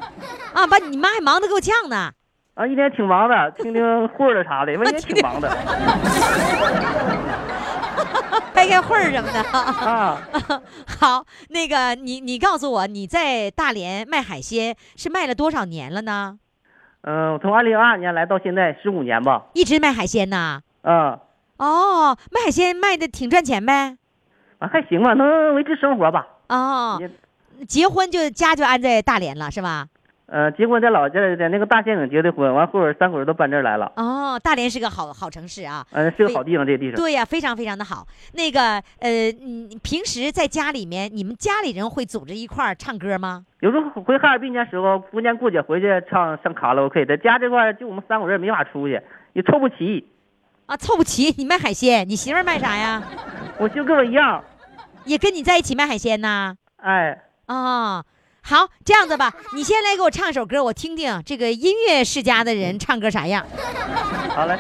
[0.53, 2.11] 啊，把你妈还忙得够呛呢。
[2.55, 5.49] 啊，一天挺忙的，听听 会儿的啥的，我也挺忙的
[8.53, 9.41] 开开会儿什么的。
[9.89, 10.21] 啊。
[11.03, 16.39] 好，那个你你告诉我，你在大连卖海鲜是卖了多少年了呢？
[17.01, 19.47] 嗯，我从二零二二年来到现在十五年吧。
[19.55, 20.63] 一直卖海鲜呢？
[20.83, 21.19] 嗯，
[21.57, 23.97] 哦，卖海鲜卖的挺赚钱呗。
[24.61, 26.25] 啊还行吧，能维持生活吧。
[26.49, 27.03] 哦，
[27.67, 29.89] 结婚就家就安在大连了是吧？
[30.33, 33.93] 呃，结婚在老家，在那个大县城结的婚，完后边三口人都搬这儿来了。
[33.97, 35.87] 哦，大连是个好好城市啊。
[35.91, 36.97] 嗯、是个好地方，这个地方。
[36.97, 38.07] 对呀、非常非常的好。
[38.33, 43.45] 那个呃，你平时在家里面，你们家里人会组织一块儿唱歌吗？
[43.61, 48.99] 有时候回哈尔滨的时候，逢年过节回去唱上卡拉 OK，在家这块儿就我们三口人没法出去，
[49.35, 50.09] 也凑不齐。
[50.65, 51.25] 啊，凑不齐。
[51.37, 53.03] 你卖海鲜，你媳妇儿卖啥呀？
[53.59, 54.43] 我就跟我一样，
[55.05, 56.55] 也跟你在一起卖海鲜呐？
[56.77, 58.03] 哎，啊、
[58.45, 63.47] 好，这样子吧，你先来给我唱首歌，我听听这个音乐世家的人唱歌啥样。
[64.35, 64.59] 好嘞，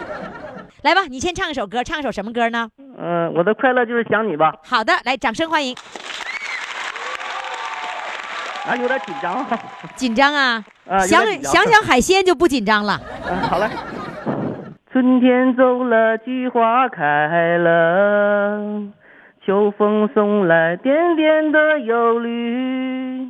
[0.83, 2.71] 来吧，你先唱一首歌，唱一首什么歌呢？
[2.99, 5.77] 嗯、我的快乐就是想你吧，好的，来，掌声欢迎。
[8.64, 9.59] 啊，有点紧张啊，
[9.97, 10.64] 紧张啊？
[10.88, 13.01] 啊想想想海鲜就不紧张了。
[13.29, 13.68] 嗯，好嘞。
[14.92, 18.61] 春天走了，菊花开了，
[19.45, 23.29] 秋风送来点点的忧虑，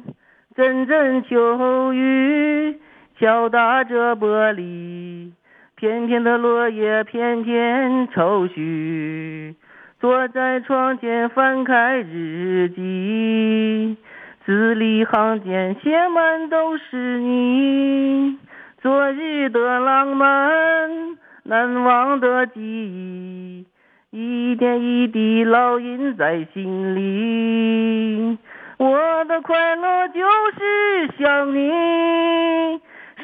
[0.55, 2.79] 阵阵秋雨
[3.19, 5.33] 敲打着玻璃，
[5.77, 9.57] 片片的落叶片片愁绪。
[9.99, 13.97] 坐在窗前翻开日记，
[14.45, 18.37] 字里行间写满都是你。
[18.83, 23.65] 昨日的浪漫，难忘的记忆，
[24.11, 28.37] 一点一滴烙印在心里。
[28.83, 30.21] 我的快乐就
[30.59, 31.71] 是想你，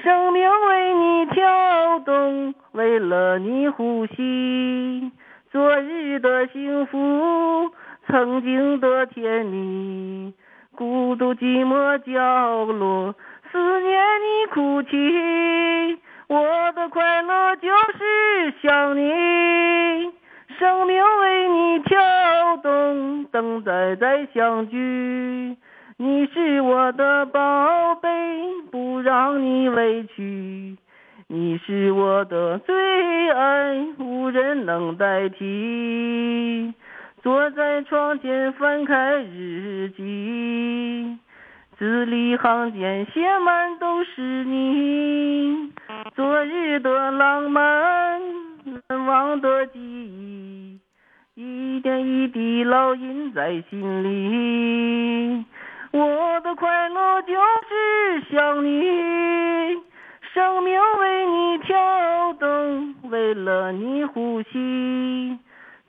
[0.05, 5.11] 生命为你跳动，为了你呼吸。
[5.51, 7.73] 昨日的幸福，
[8.07, 10.33] 曾经的甜蜜，
[10.77, 13.13] 孤独寂寞角落，
[13.51, 15.99] 思念你哭泣。
[16.29, 17.69] 我的快乐就
[17.99, 20.13] 是想你，
[20.59, 21.97] 生命为你跳
[22.65, 25.57] 动，等待再相聚。
[25.97, 28.09] 你是我的宝贝，
[28.73, 30.77] 不让你委屈。
[31.29, 36.75] 你是我的最爱，无人能代替。
[37.23, 41.19] 坐在窗前翻开日记，
[41.79, 45.73] 字里行间写满都是你。
[46.17, 48.21] 昨日的浪漫，
[48.89, 50.79] 难忘的记忆，
[51.35, 55.45] 一点一滴烙印在心里。
[55.91, 59.81] 我的快乐就是想你。
[60.35, 65.39] 生命为你跳动，为了你呼吸。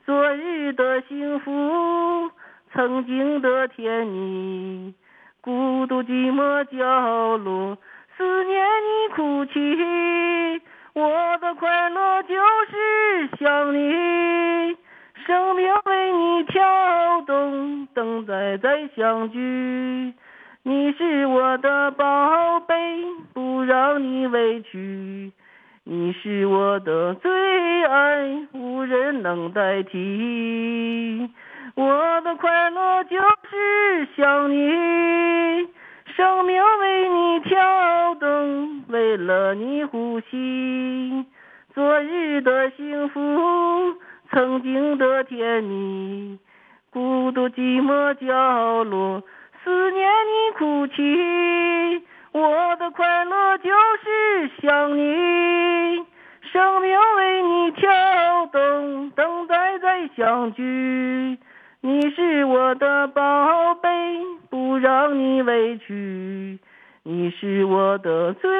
[0.06, 2.30] 昨日的幸福，
[2.72, 4.94] 曾经的甜蜜，
[5.40, 7.76] 孤独寂寞角落，
[8.16, 10.59] 思念你哭泣。
[10.92, 14.76] 我的快乐就是想你，
[15.24, 19.38] 生命为你跳动，等待再相聚。
[20.64, 22.74] 你是我的宝贝，
[23.32, 25.32] 不让你委屈。
[25.84, 31.30] 你是我的最爱，无人能代替。
[31.76, 33.16] 我的快乐就
[33.48, 35.68] 是想你，
[36.20, 41.24] 生命为你跳动，为了你呼吸。
[41.72, 43.94] 昨日的幸福，
[44.30, 46.38] 曾经的甜蜜，
[46.92, 49.22] 孤独寂寞角落。
[49.64, 53.70] 思念你哭泣，我的快乐就
[54.04, 56.04] 是想你，
[56.52, 57.88] 生命为你跳
[58.52, 61.38] 动，等待再相聚。
[61.80, 63.88] 你是我的宝贝，
[64.50, 66.58] 不让你委屈。
[67.04, 68.50] 你是我的最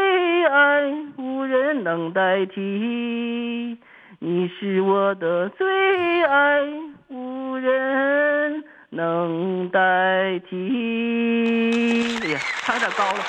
[0.46, 0.82] 爱，
[1.18, 3.76] 无人能代替。
[4.20, 6.60] 你是我的最爱，
[7.08, 12.18] 无人能代替。
[12.22, 13.24] 哎呀，唱有点高了，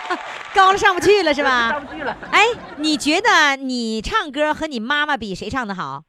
[0.54, 1.86] 高了上不去了是吧 上吧？
[1.86, 2.16] 不去了。
[2.32, 2.40] 哎，
[2.78, 6.02] 你觉得你唱歌和你妈妈比谁唱的好？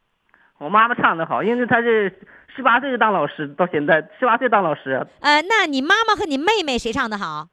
[0.59, 2.19] 我妈妈唱的好，因为她是
[2.55, 5.05] 十八岁就当老师，到现在十八岁当老师。
[5.19, 7.47] 呃，那你妈妈和你妹妹谁唱的好？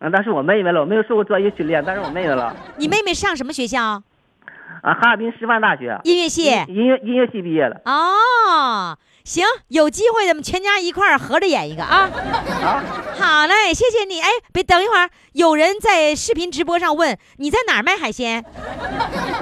[0.00, 2.54] 嗯，那是我妹妹了，我没有受过专业训练，但是我妹妹了。
[2.76, 4.02] 你妹妹上什么学校？
[4.82, 6.44] 啊，哈尔滨师范大学音乐系。
[6.68, 7.80] 音乐音乐系毕业的。
[7.84, 12.08] 哦，行，有机会咱们全家一块儿合着演一个啊。
[12.62, 12.82] 啊，
[13.18, 14.20] 好嘞，谢谢你。
[14.20, 18.44] 哎，别等一会儿，有人在视频直播上问你在哪儿卖海鲜？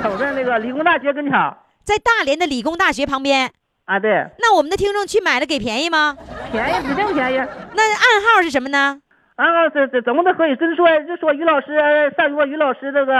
[0.05, 1.57] 我在那个理工大学跟前儿。
[1.87, 3.53] 在大连的理工大学旁边。
[3.85, 6.19] 啊，对，那我们的听众去买了给便宜吗？
[6.51, 7.37] 便宜指定便宜。
[7.75, 9.01] 那暗号是什么呢？
[9.37, 11.77] 啊，这这怎么都可以，真说就说于老师
[12.17, 13.15] 上过于老师这个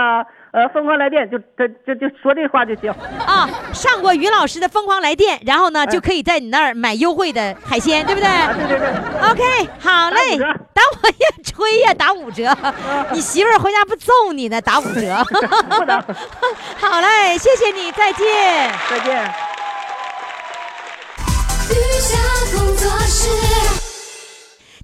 [0.51, 2.91] 呃疯狂来电，就这就就说这话就行。
[3.23, 8.87] 啊，上过于老师的疯狂来电，然后呢就可以在你那儿买优惠的海鲜，对不对啊，对对对
[9.29, 10.39] ，？OK，好嘞，
[10.73, 12.51] 打我呀，吹呀，打五折。
[13.13, 14.59] 你媳妇儿回家不揍你呢？
[14.59, 15.23] 打五折。
[15.69, 16.01] 不能。
[16.79, 18.71] 好嘞，谢谢你，再见。
[18.89, 19.31] 再见。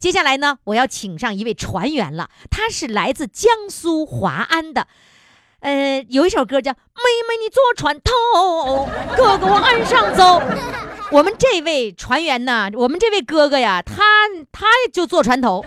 [0.04, 4.86] 接下来呢，我要请上一位船员了，他是来自江苏华安的。
[5.62, 6.82] 呃，有一首歌叫《妹
[7.26, 8.86] 妹你坐船头，
[9.16, 10.42] 哥哥往岸上走》。
[11.10, 14.04] 我们这位船员呢，我们这位哥哥呀，他
[14.52, 15.64] 他就坐船头，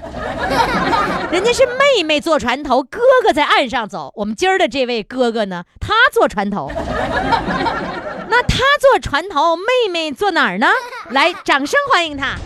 [1.31, 4.13] 人家是妹妹坐船头，哥哥在岸上走。
[4.17, 6.71] 我们今儿的这位哥哥呢，他坐船头，
[8.29, 10.67] 那他坐船头，妹妹坐哪儿呢？
[11.09, 12.37] 来，掌声欢迎他。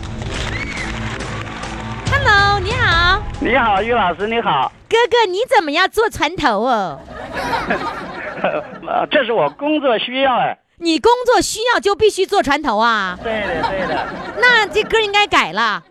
[3.43, 4.71] 你好，于老师，你好。
[4.87, 6.99] 哥哥，你怎么要坐船头哦？
[8.87, 10.55] 呃，这是我工作需要哎。
[10.77, 13.17] 你工作需要就必须坐船头啊？
[13.23, 14.05] 对的，对的。
[14.37, 15.61] 那这歌应该改了。
[15.61, 15.83] 啊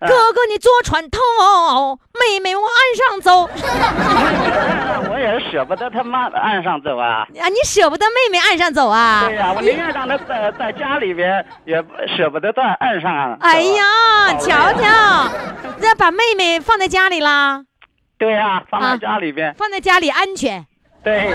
[0.00, 1.18] 哥哥，你坐船头，
[2.12, 3.48] 妹妹我岸上走。
[5.18, 7.26] 我也舍不得他妈的岸上走啊。
[7.40, 9.24] 啊，你舍不得妹妹岸上走啊？
[9.26, 11.82] 对呀、我宁愿让她在在家里边，也
[12.16, 13.36] 舍不得在岸上啊。
[13.40, 13.82] 哎呀，
[14.38, 15.28] 瞧瞧，
[15.80, 17.64] 那把妹妹放在家里啦，
[18.16, 19.52] 对呀、放啊在家里边。
[19.54, 20.64] 放在家里安全。
[21.02, 21.30] 对，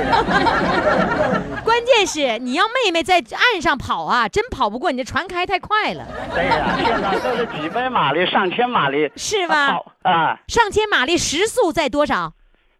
[1.64, 9.12] 关键是你要妹妹在岸上跑啊，真跑不过你，这船开太快了，对呀、现在都是几百马力、上千马力。
[9.18, 9.72] 是吧？
[9.72, 12.32] 跑啊，上千马力时速在多少？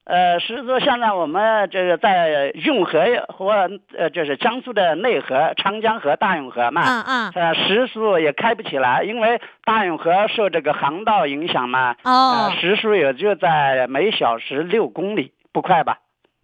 [0.06, 3.54] 呃，实际现在我们这个在运河或
[3.98, 6.82] 呃，就是江苏的内河、长江河、大运河嘛。
[6.84, 11.96] 嗯嗯呃，时速也开不起来，因为大运河受这个航道影响嘛。
[12.04, 16.00] 哦呃，时速也就在每小时六公里，不快吧？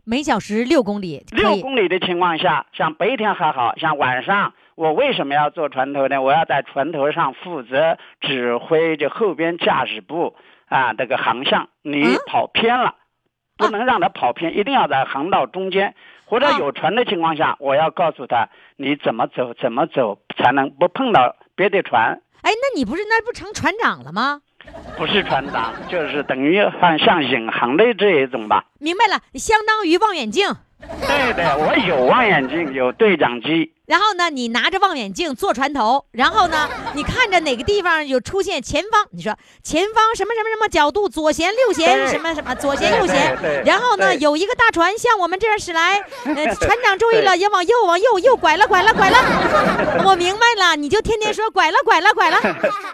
[0.05, 1.57] 每小时六公里，可六。
[1.57, 6.22] 公里的情况下，像白天还好，像晚上，我为什么要坐船头呢？
[6.22, 10.36] 我要在船头上负责指挥这后边驾驶部
[10.68, 12.95] 啊这个航向，你嗯跑偏了，
[13.60, 15.93] 不能让它跑偏，一定要在航道中间。
[16.26, 22.22] 或者啊有船的情况下，我要告诉他你怎么走，怎么走才能不碰到别的船。
[22.41, 24.41] 哎，那你不是那不成船长了吗？
[24.95, 28.64] 不是船长，就是等于像像引航的这一种吧。
[28.80, 30.47] 明白了，相当于望远镜。
[31.02, 33.72] 对对，我有望远镜，有对讲机。
[33.86, 49.18] 然后呢，你拿着望远镜坐船头，然后呢，你看着哪个地方有出现前方，你说前方什么什么什么角度，左舷六舷对什么什么左舷右舷然后呢，有一个大船向我们这边驶来，呃，船长注意了，也往右往右右拐了拐了拐了，
[50.06, 52.40] 我明白了，你就天天说拐了拐了拐了，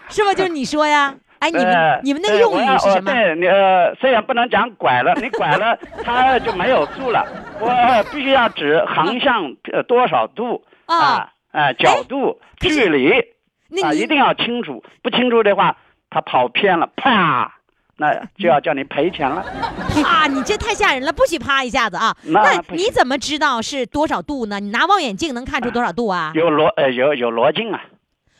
[0.08, 0.32] 是不？
[0.32, 1.14] 就是你说呀？
[1.38, 3.12] 哎，你们对你们那个用对我要语是什么？
[3.12, 7.26] 对你呃，虽然不能讲拐了，你拐了它就没有度了。
[7.60, 13.24] 我必须要指航向呃多少度啊啊啊角度距离啊，
[13.68, 14.82] 那一定要清楚。
[15.02, 15.76] 不清楚的话，
[16.10, 17.52] 它跑偏了，啪，
[17.98, 19.44] 那就要叫你赔钱了。
[20.02, 20.26] 啪！
[20.26, 22.14] 你这太吓人了，不许啪一下子啊！
[22.24, 24.60] 那你怎么知道是多少度呢？
[24.60, 26.32] 你拿望远镜能看出多少度啊？
[26.34, 27.82] 有逻呃有有逻镜啊，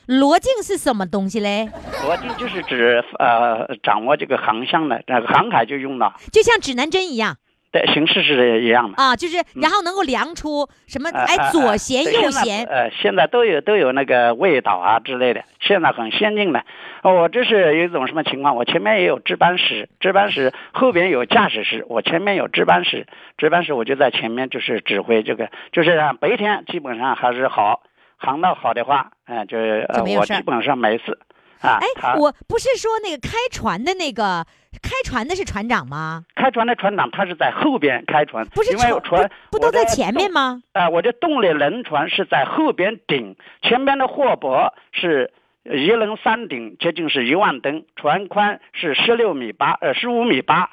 [0.07, 1.68] 罗镜是什么东西嘞？
[2.04, 7.36] 罗镜就是指呃掌握这个航向的，那个航海就用到，就像指南针一样
[7.72, 9.02] 对，形式是一样的。
[9.02, 16.64] 啊，就是然后能够量出什么呃哎左舷右舷呃，现在都有都有那个味道啊之类的，现在很先进的。
[17.02, 18.57] 哦我这是有一种什么情况？
[18.57, 27.82] 我前面也有值班室，值班室后边有驾驶室，我前面有值班室，值班室我就在前面，就是指挥这个，就是啊白天基本上还是好，
[28.16, 29.86] 航道好的话，嗯、就是
[30.16, 31.18] 我基本上没事。
[31.60, 34.44] 啊，哎，我不是说那个开船的那个
[34.82, 36.22] 开船的是船长吗？
[36.34, 40.62] 开船的船长他是在后边开船，不是因为船船不都在前面动吗？
[40.74, 45.32] 啊、我这动力轮船是在后边顶，前边的货舶是
[45.64, 50.70] 一轮三顶接近是一万吨，船宽是十六米八，呃，十五米八，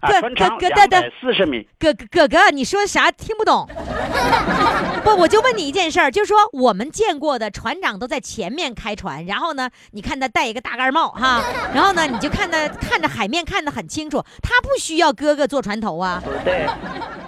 [0.00, 0.28] 啊，哥哥
[0.58, 1.66] 哥两等百四十米。
[1.78, 3.68] 哥哥哥哥，你说啥听不懂？
[5.04, 11.42] 不，我就问你一件事儿，就是说我们见过的船长都在前面开船，然后呢，你看他戴一个大盖帽哈，
[11.74, 16.22] 然后呢，你就看他看着海面看得很清楚，他不需要哥哥坐船头啊。
[16.44, 16.66] 对，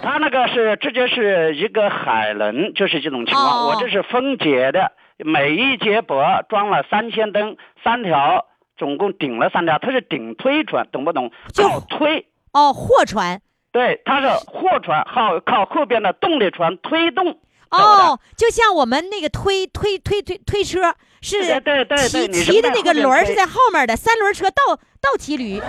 [0.01, 3.45] 他那个是直接是一个海轮，就是这种情况。
[3.45, 8.45] 哦我这是分节的，每一节泊装了三千吨，三条，
[8.77, 11.31] 总共顶了三条，它是顶推船，懂不懂？
[11.53, 12.25] 就推。
[12.55, 13.41] 哦，货船
[13.73, 17.37] 对，它是货船，靠靠后边的动力船推动。
[17.69, 20.95] 哦，就像我们那个推推推推推车
[21.25, 25.59] 是对对对对骑你骑的那个轮儿是在后面的，三轮车倒倒骑驴。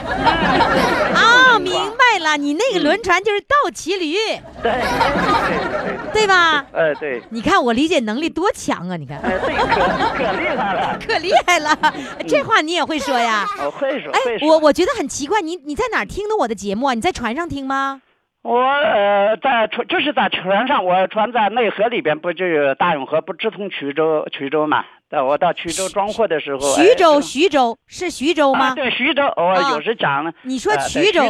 [1.15, 4.15] 啊，明白了，你那个轮船就是倒骑驴，
[4.63, 6.65] 对对对吧？
[6.73, 8.97] 哎对，你看我理解能力多强啊！
[8.97, 11.79] 你看，呃这个可可厉害了，可厉害了，
[12.29, 13.47] 这话你也会说呀？
[13.65, 14.21] 我会说哎。
[14.43, 16.95] 我我觉得很奇怪，你你在哪儿听的我的节目啊？
[16.95, 18.03] 你在船上听吗？
[18.43, 24.85] 我呃在船就是在船上，我船在内河里边，不就有大永河不直通衢州衢州嘛？
[25.09, 28.75] 到我到衢州装货的时候，徐州，哎徐州是徐州啊，吗？
[28.75, 30.33] 对，徐州，我啊有时讲呢。
[30.43, 31.23] 你说徐州，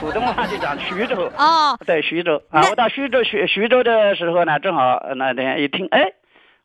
[0.00, 1.30] 普通话就讲徐州。
[1.36, 6.12] 哦，对，徐州啊，我到徐州徐徐州的时候呢，正好呃那天一听，哎，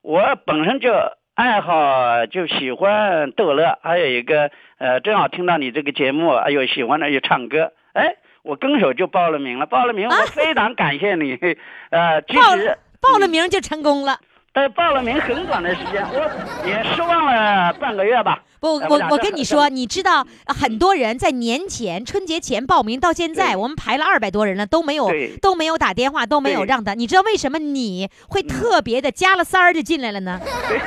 [0.02, 0.92] 我本身就
[1.36, 11.38] 爱好就喜欢逗乐，还有一个呃，正好听到你这个节目，哎呦喜欢的又唱歌，哎，我跟手就报了名了，报了名，我非常感谢你，
[11.92, 14.18] 呃，报了报了名就成功了。
[14.54, 18.44] 呃报了名很短的时间，我也失望了半个月吧。
[18.60, 25.10] 不，我我跟你说，你知道呃很多人在年前春节前报名，到现在我们排了二百多人了，都没有
[25.42, 26.94] 都没有打电话，都没有让他。
[26.94, 30.42] 你知道为什么你会特别的加了三儿就进来了呢？
[30.68, 30.78] 对，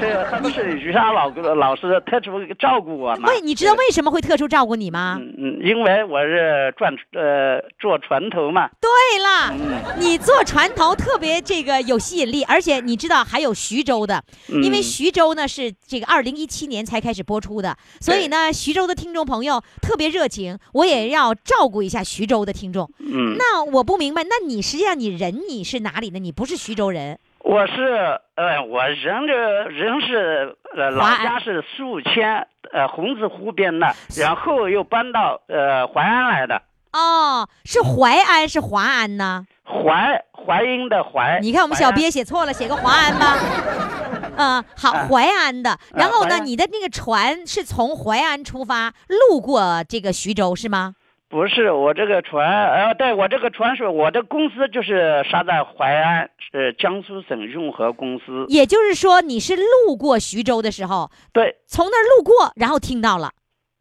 [0.00, 3.28] 这他们是于沙老老师特殊照顾我嘛。
[3.28, 5.18] 为你知道为什么会特殊照顾你吗？
[5.20, 8.88] 嗯嗯，因为我是转呃做船头嘛，对
[9.18, 22.90] 了，嗯你坐船头特别这个有吸引力，而且你知道还有徐州的，因为嗯徐州呢是这个二零一七年才开始播出的，所以呢，徐州的听众朋友特别热情，我也要照顾一下徐州的听众。
[22.98, 26.18] 嗯，那我不明白，那你实际上你人你是哪里的？
[26.18, 36.62] 你不是徐州人我是呃我人这人是呃老家是宿迁呃洪子湖边的，然后又搬到呃淮安来的，
[36.92, 39.44] 哦，是淮安是华安呢？
[39.64, 41.38] 淮淮阴的淮。
[41.42, 43.36] 你看我们小淮安编写错了，写个淮安吧。
[44.36, 45.78] 嗯，好，啊淮安的。
[45.94, 48.94] 然后呢，你的那个船是从淮安出发，
[49.30, 50.94] 路过这个徐州是吗？
[51.28, 58.44] 不是我这个船，呃，对我这个船是我的公司就是沙在淮安，是江苏省运河公司。
[58.48, 63.30] 也就是说，你是路过徐州的时候，对从那儿路过，然后听到了。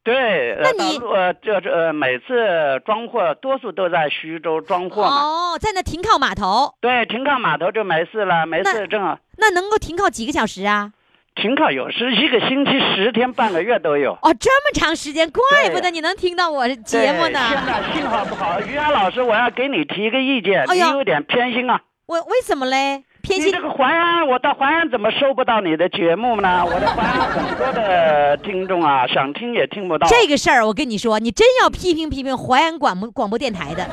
[0.04, 5.22] 对，呃那你呃这这呃每次装货多数都在徐州装货嘛。
[5.22, 10.92] 哦，在那停靠码头，对，停靠码头就没事了，没事正好那能够停靠几个小时啊？
[11.36, 14.12] 停靠有时一个星期十天半个月都有。
[14.22, 17.40] 哦，这么长时间，怪不得你能听到我节目呢。
[17.48, 21.80] 对现在信号不好，于洋老师，我要给你提一个意见，哎你有点偏心啊。
[22.08, 23.04] 我为什么嘞？
[23.22, 26.64] 偏心你这个淮安，我到淮安怎么收不到你的节目呢？
[26.68, 30.08] 我的淮安很多的听众啊，想听也听不到。
[30.08, 33.88] 这个事儿，我跟你说，你真要批评批评淮安广播广播电台的，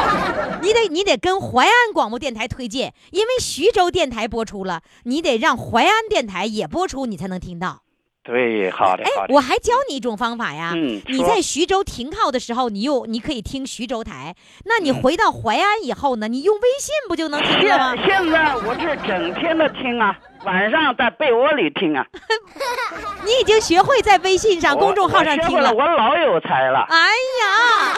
[0.60, 7.83] 你得你得跟淮安广播电台推荐，因为徐州电台播出了，你得让淮安电台也播出，你才能听到。
[8.24, 9.34] 对，好的，哎好，的。
[9.34, 17.94] 我还教你一种方法呀，嗯你在徐州停靠的时候，你又你可以听徐州台，那嗯你回到淮安以后呢，你用微信不就能听了吗？
[17.96, 22.04] 现现在我是整天的听啊，晚上在被窝里听啊。
[23.24, 25.90] 你已经学会在微信上、公众号上听了我了，。
[25.92, 26.86] 我老有才了。
[26.90, 26.96] 哎
[27.40, 27.94] 呀，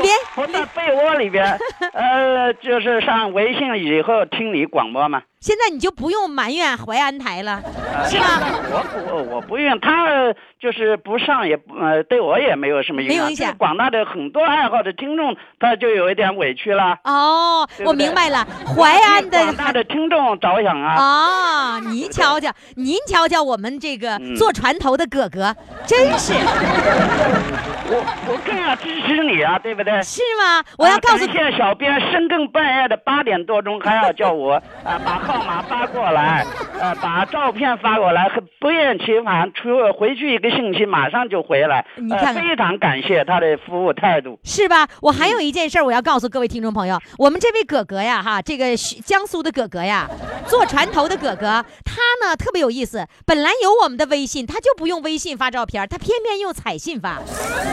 [0.00, 0.10] 别
[0.42, 1.58] 我在被窝里边，
[1.92, 5.22] 呃，就是上微信以后听你广播嘛。
[5.38, 7.62] 现在你就不用埋怨淮安台了，
[7.94, 8.40] 呃是吧？
[8.72, 13.16] 我不，我不用，他呃就是不上也呃，对我也没有什么影响。
[13.16, 16.98] 没有影响广大的很多爱好的听众，他就有一点委屈了。
[17.04, 20.96] 哦，我明白了，淮安的广大的听众着想啊。
[20.96, 25.54] 哦，您瞧瞧，您瞧瞧我们这个嗯坐船头的哥哥，
[25.86, 26.32] 真是
[27.88, 30.02] 我我更要支持你啊，对不对？
[30.02, 30.64] 是吗？
[30.78, 36.44] 我要告诉啊感谢小编深更半夜的八点多钟还要叫我啊把号号码发过来，
[36.80, 38.28] 呃，把照片发过来，
[38.66, 44.40] 不厌其烦，出回去一个星期马上就回来，呃你看看非常感谢他的服务态度。
[44.42, 44.88] 是吧？
[45.00, 50.10] 我还有一件事我要告诉各位听众朋友，我们这位哥哥呀，哈，这个江苏的哥哥呀，
[50.48, 57.20] 坐船头的哥哥，他呢特别有意思，本来有我们的微信，他就不用微信发照片，他偏偏用彩信发。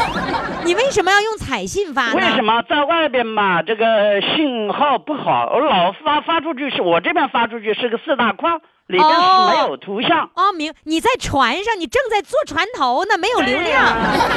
[0.63, 2.17] 你为什么要用彩信发呢？
[2.17, 10.29] 为什么在外边嘛，这个信号不好，我老发发出去是我这边发出去是个四大框，里边是没有图像。
[10.36, 13.86] 哦，明，你在船上，你正在坐船头呢，没有流量。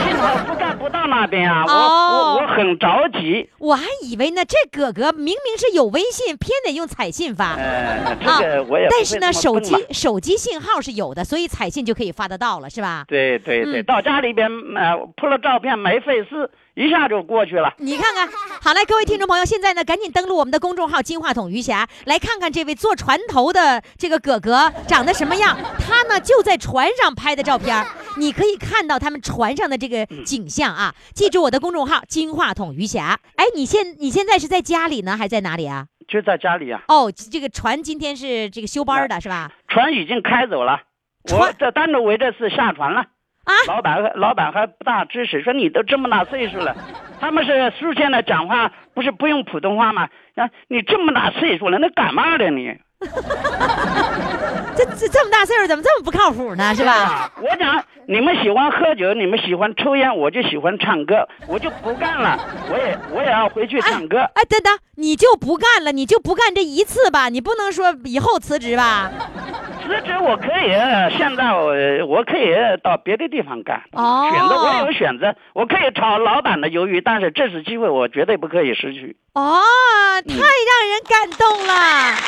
[0.05, 3.49] 信号覆盖不到那边啊，我、哦我我很着急。
[3.59, 7.55] 我还以为呢，这哥哥明明是有微信，偏得用彩信发。
[7.55, 13.05] 呃，这个我也但是呢，手机手机信号是有的，所以彩信就可以发得到了，是吧？
[13.09, 17.73] 对对对，嗯到家里边呃铺了照片没费事，一下就过去了。
[17.79, 18.29] 你看看，
[18.61, 25.57] 好来，各位听众朋友，现在呢，赶紧登录我们的公众号“金话筒余霞”，来看看这位坐船头的这个哥哥长得什么样。
[25.79, 27.87] 他呢就在船上拍的照片儿，
[28.19, 30.95] 你可以看到他们船上的这个景象啊。
[31.15, 33.19] 记住我的公众号“金话筒余霞”。
[33.37, 35.87] 哎，你现你现在是在家里呢，还是在哪里啊？
[36.07, 39.51] 就在家里啊，哦，这个船今天是这个休班的是吧？
[39.69, 40.83] 船已经开走了，
[41.33, 43.07] 我这单独围着是下船了。
[43.47, 46.77] 啊，老板老板还不大支持，说你都这么大岁数了，
[47.21, 50.09] 他们是书现在讲话不是不用普通话吗？
[50.35, 52.77] 啊，你这么大岁数了，那干嘛的你？
[54.77, 56.75] 这这这么大岁数，怎么这么不靠谱呢？
[56.75, 56.93] 是吧？
[56.93, 57.31] 啊？
[57.41, 62.39] 我讲你们喜欢喝酒，你们喜欢抽烟，我就喜欢唱歌，我就不干了，
[62.71, 64.19] 我也我也要回去唱歌。
[64.35, 65.93] 哎，等等，你就不干了？
[65.93, 67.29] 你就不干这一次吧？
[67.29, 69.11] 你不能说以后辞职吧？
[69.87, 70.71] 辞职我可以，
[71.17, 71.73] 现在我
[72.07, 79.17] 我可以到别的地方干，哦选择我有选择，我可以炒老板的鱿鱼，但是这次机会我绝对不可以失去。
[79.35, 79.61] 哦，
[80.27, 80.43] 太让
[80.91, 81.75] 人感动了。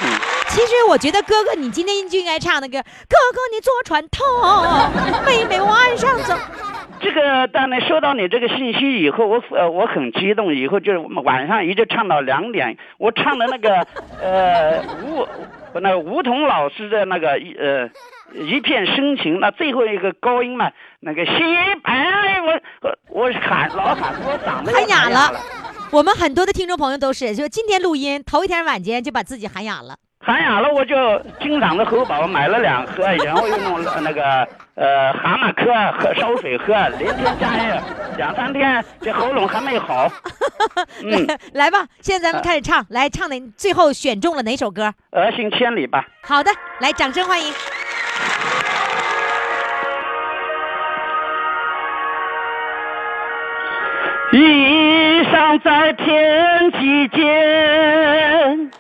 [0.03, 4.25] 嗯其实我觉得哥哥，你今天就应该唱那个《哥哥你坐船头，
[5.27, 6.35] 妹妹往上走》。
[7.01, 13.87] 这个当然收到你这个信息以后，我呃我很激动，以后就是晚上一直唱到两点，我唱的那个
[14.23, 14.83] 呃
[15.79, 17.89] 吴那个吴彤老师的那个一呃
[18.35, 21.33] 一片深情，那最后一个高音嘛，那个西
[21.83, 25.41] 白我我我喊老喊我嗓子喊哑哑了。
[25.91, 29.97] 我们很多的听众朋友都是，就今天录音头一天晚间就把自己喊哑了。
[30.29, 37.83] 喊哑了，我就经常的喉宝买了两盒，然后又弄了那个呃蛤蟆壳喝烧水喝，连天加夜
[38.19, 40.07] 两三天，这喉咙还没好。
[41.03, 43.41] 嗯，来吧，现在咱们开始唱，来唱哪？
[43.57, 44.93] 最后选中了哪首歌？
[45.13, 46.07] 儿行千里吧。
[46.23, 46.51] 好的，
[46.81, 47.51] 来，掌声欢迎。
[54.31, 58.71] 一裳在天际间，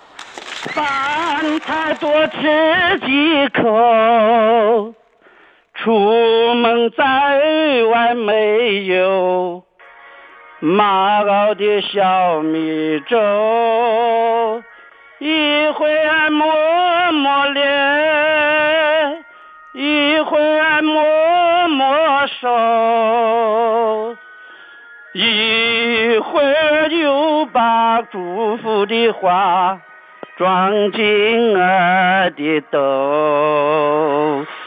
[0.74, 4.94] 饭菜多吃几口。
[5.74, 7.04] 出门在
[7.84, 9.62] 外没有
[10.58, 14.62] 妈熬的小米粥，
[15.18, 19.24] 一会儿抹抹脸，
[19.74, 24.16] 一会儿抹抹手。
[25.12, 29.80] 一会儿又把祝福的话
[30.38, 32.78] 装进儿的兜。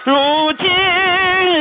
[0.04, 0.70] 如今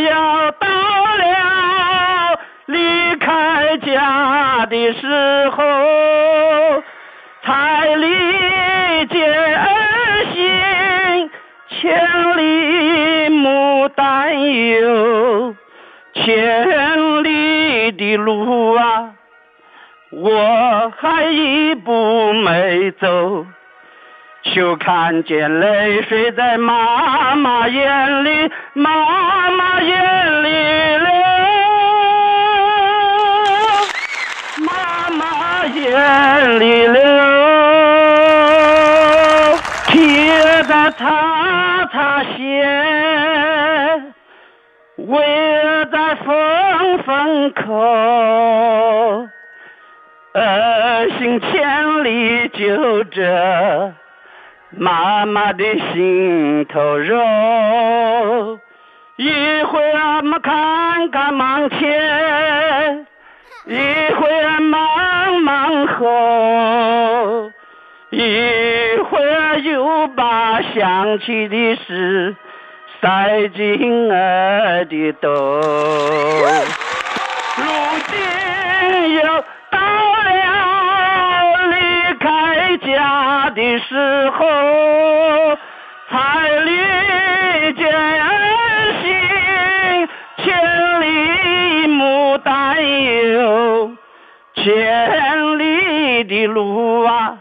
[0.07, 6.83] 要到了离开家的时候，
[7.45, 11.31] 才理解儿行，
[11.69, 15.55] 千里牡丹游。
[16.13, 19.13] 千里的路啊，
[20.11, 23.47] 我还一步没走，
[24.55, 30.49] 就看见泪水在妈妈眼里，妈妈眼里
[30.99, 31.09] 流，
[34.67, 37.01] 妈妈眼里流，
[39.87, 42.41] 铁在擦擦鞋。
[44.97, 45.17] 围
[45.91, 49.29] 在风风口，
[50.35, 53.93] 儿行千里就这
[54.83, 55.63] 妈妈的
[55.93, 58.59] 心头肉。
[59.17, 59.31] 一
[59.65, 63.07] 会儿么看看忙前，
[63.67, 63.77] 一
[64.15, 67.53] 会儿忙忙后，
[68.09, 72.35] 一会儿又把想起的事。
[73.03, 75.31] 塞进儿的兜。
[77.57, 77.65] 如
[78.09, 78.17] 今
[79.15, 79.45] 又
[83.91, 83.97] 时
[84.31, 85.59] 候，
[86.09, 87.83] 才理解
[89.03, 90.47] 心千
[91.01, 92.77] 里牡丹
[93.33, 93.91] 有，
[94.55, 97.37] 千里的路啊，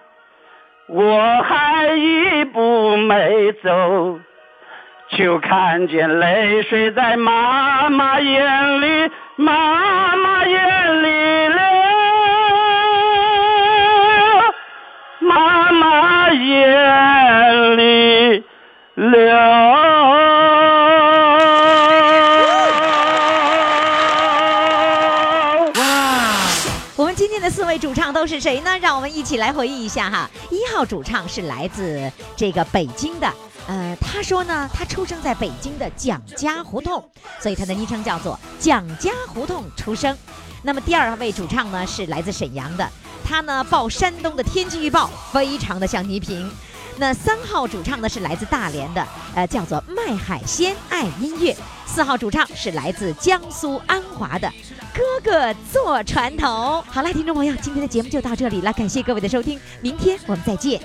[0.88, 4.20] 我还一步没走。
[5.10, 11.78] 就看见泪水在妈妈眼里，妈妈眼里流。
[15.30, 18.43] 妈妈眼里
[18.95, 19.13] 流。
[26.95, 28.75] 我们今天的四位主唱都是谁呢？
[28.80, 30.27] 让我们一起来回忆一下哈。
[30.49, 33.32] 一号主唱是来自这个北京的，
[33.67, 37.07] 呃，他说呢，他出生在北京的蒋家胡同，
[37.39, 40.17] 所以他的昵称叫做蒋家胡同出生。
[40.62, 42.88] 那么第二位主唱呢是来自沈阳的，
[43.24, 46.51] 他呢报山东的天气预报，非常的像倪萍。
[46.97, 51.55] 那三号主唱呢是来自大连的，呃，叫做麦海鲜爱音乐。
[51.86, 54.51] 四号主唱是来自江苏安华的，
[54.93, 56.84] 哥哥坐船头。
[56.88, 60.82] 好了，听众朋友，今天的节目就到这里了，感谢各位的收听，明天我们再见。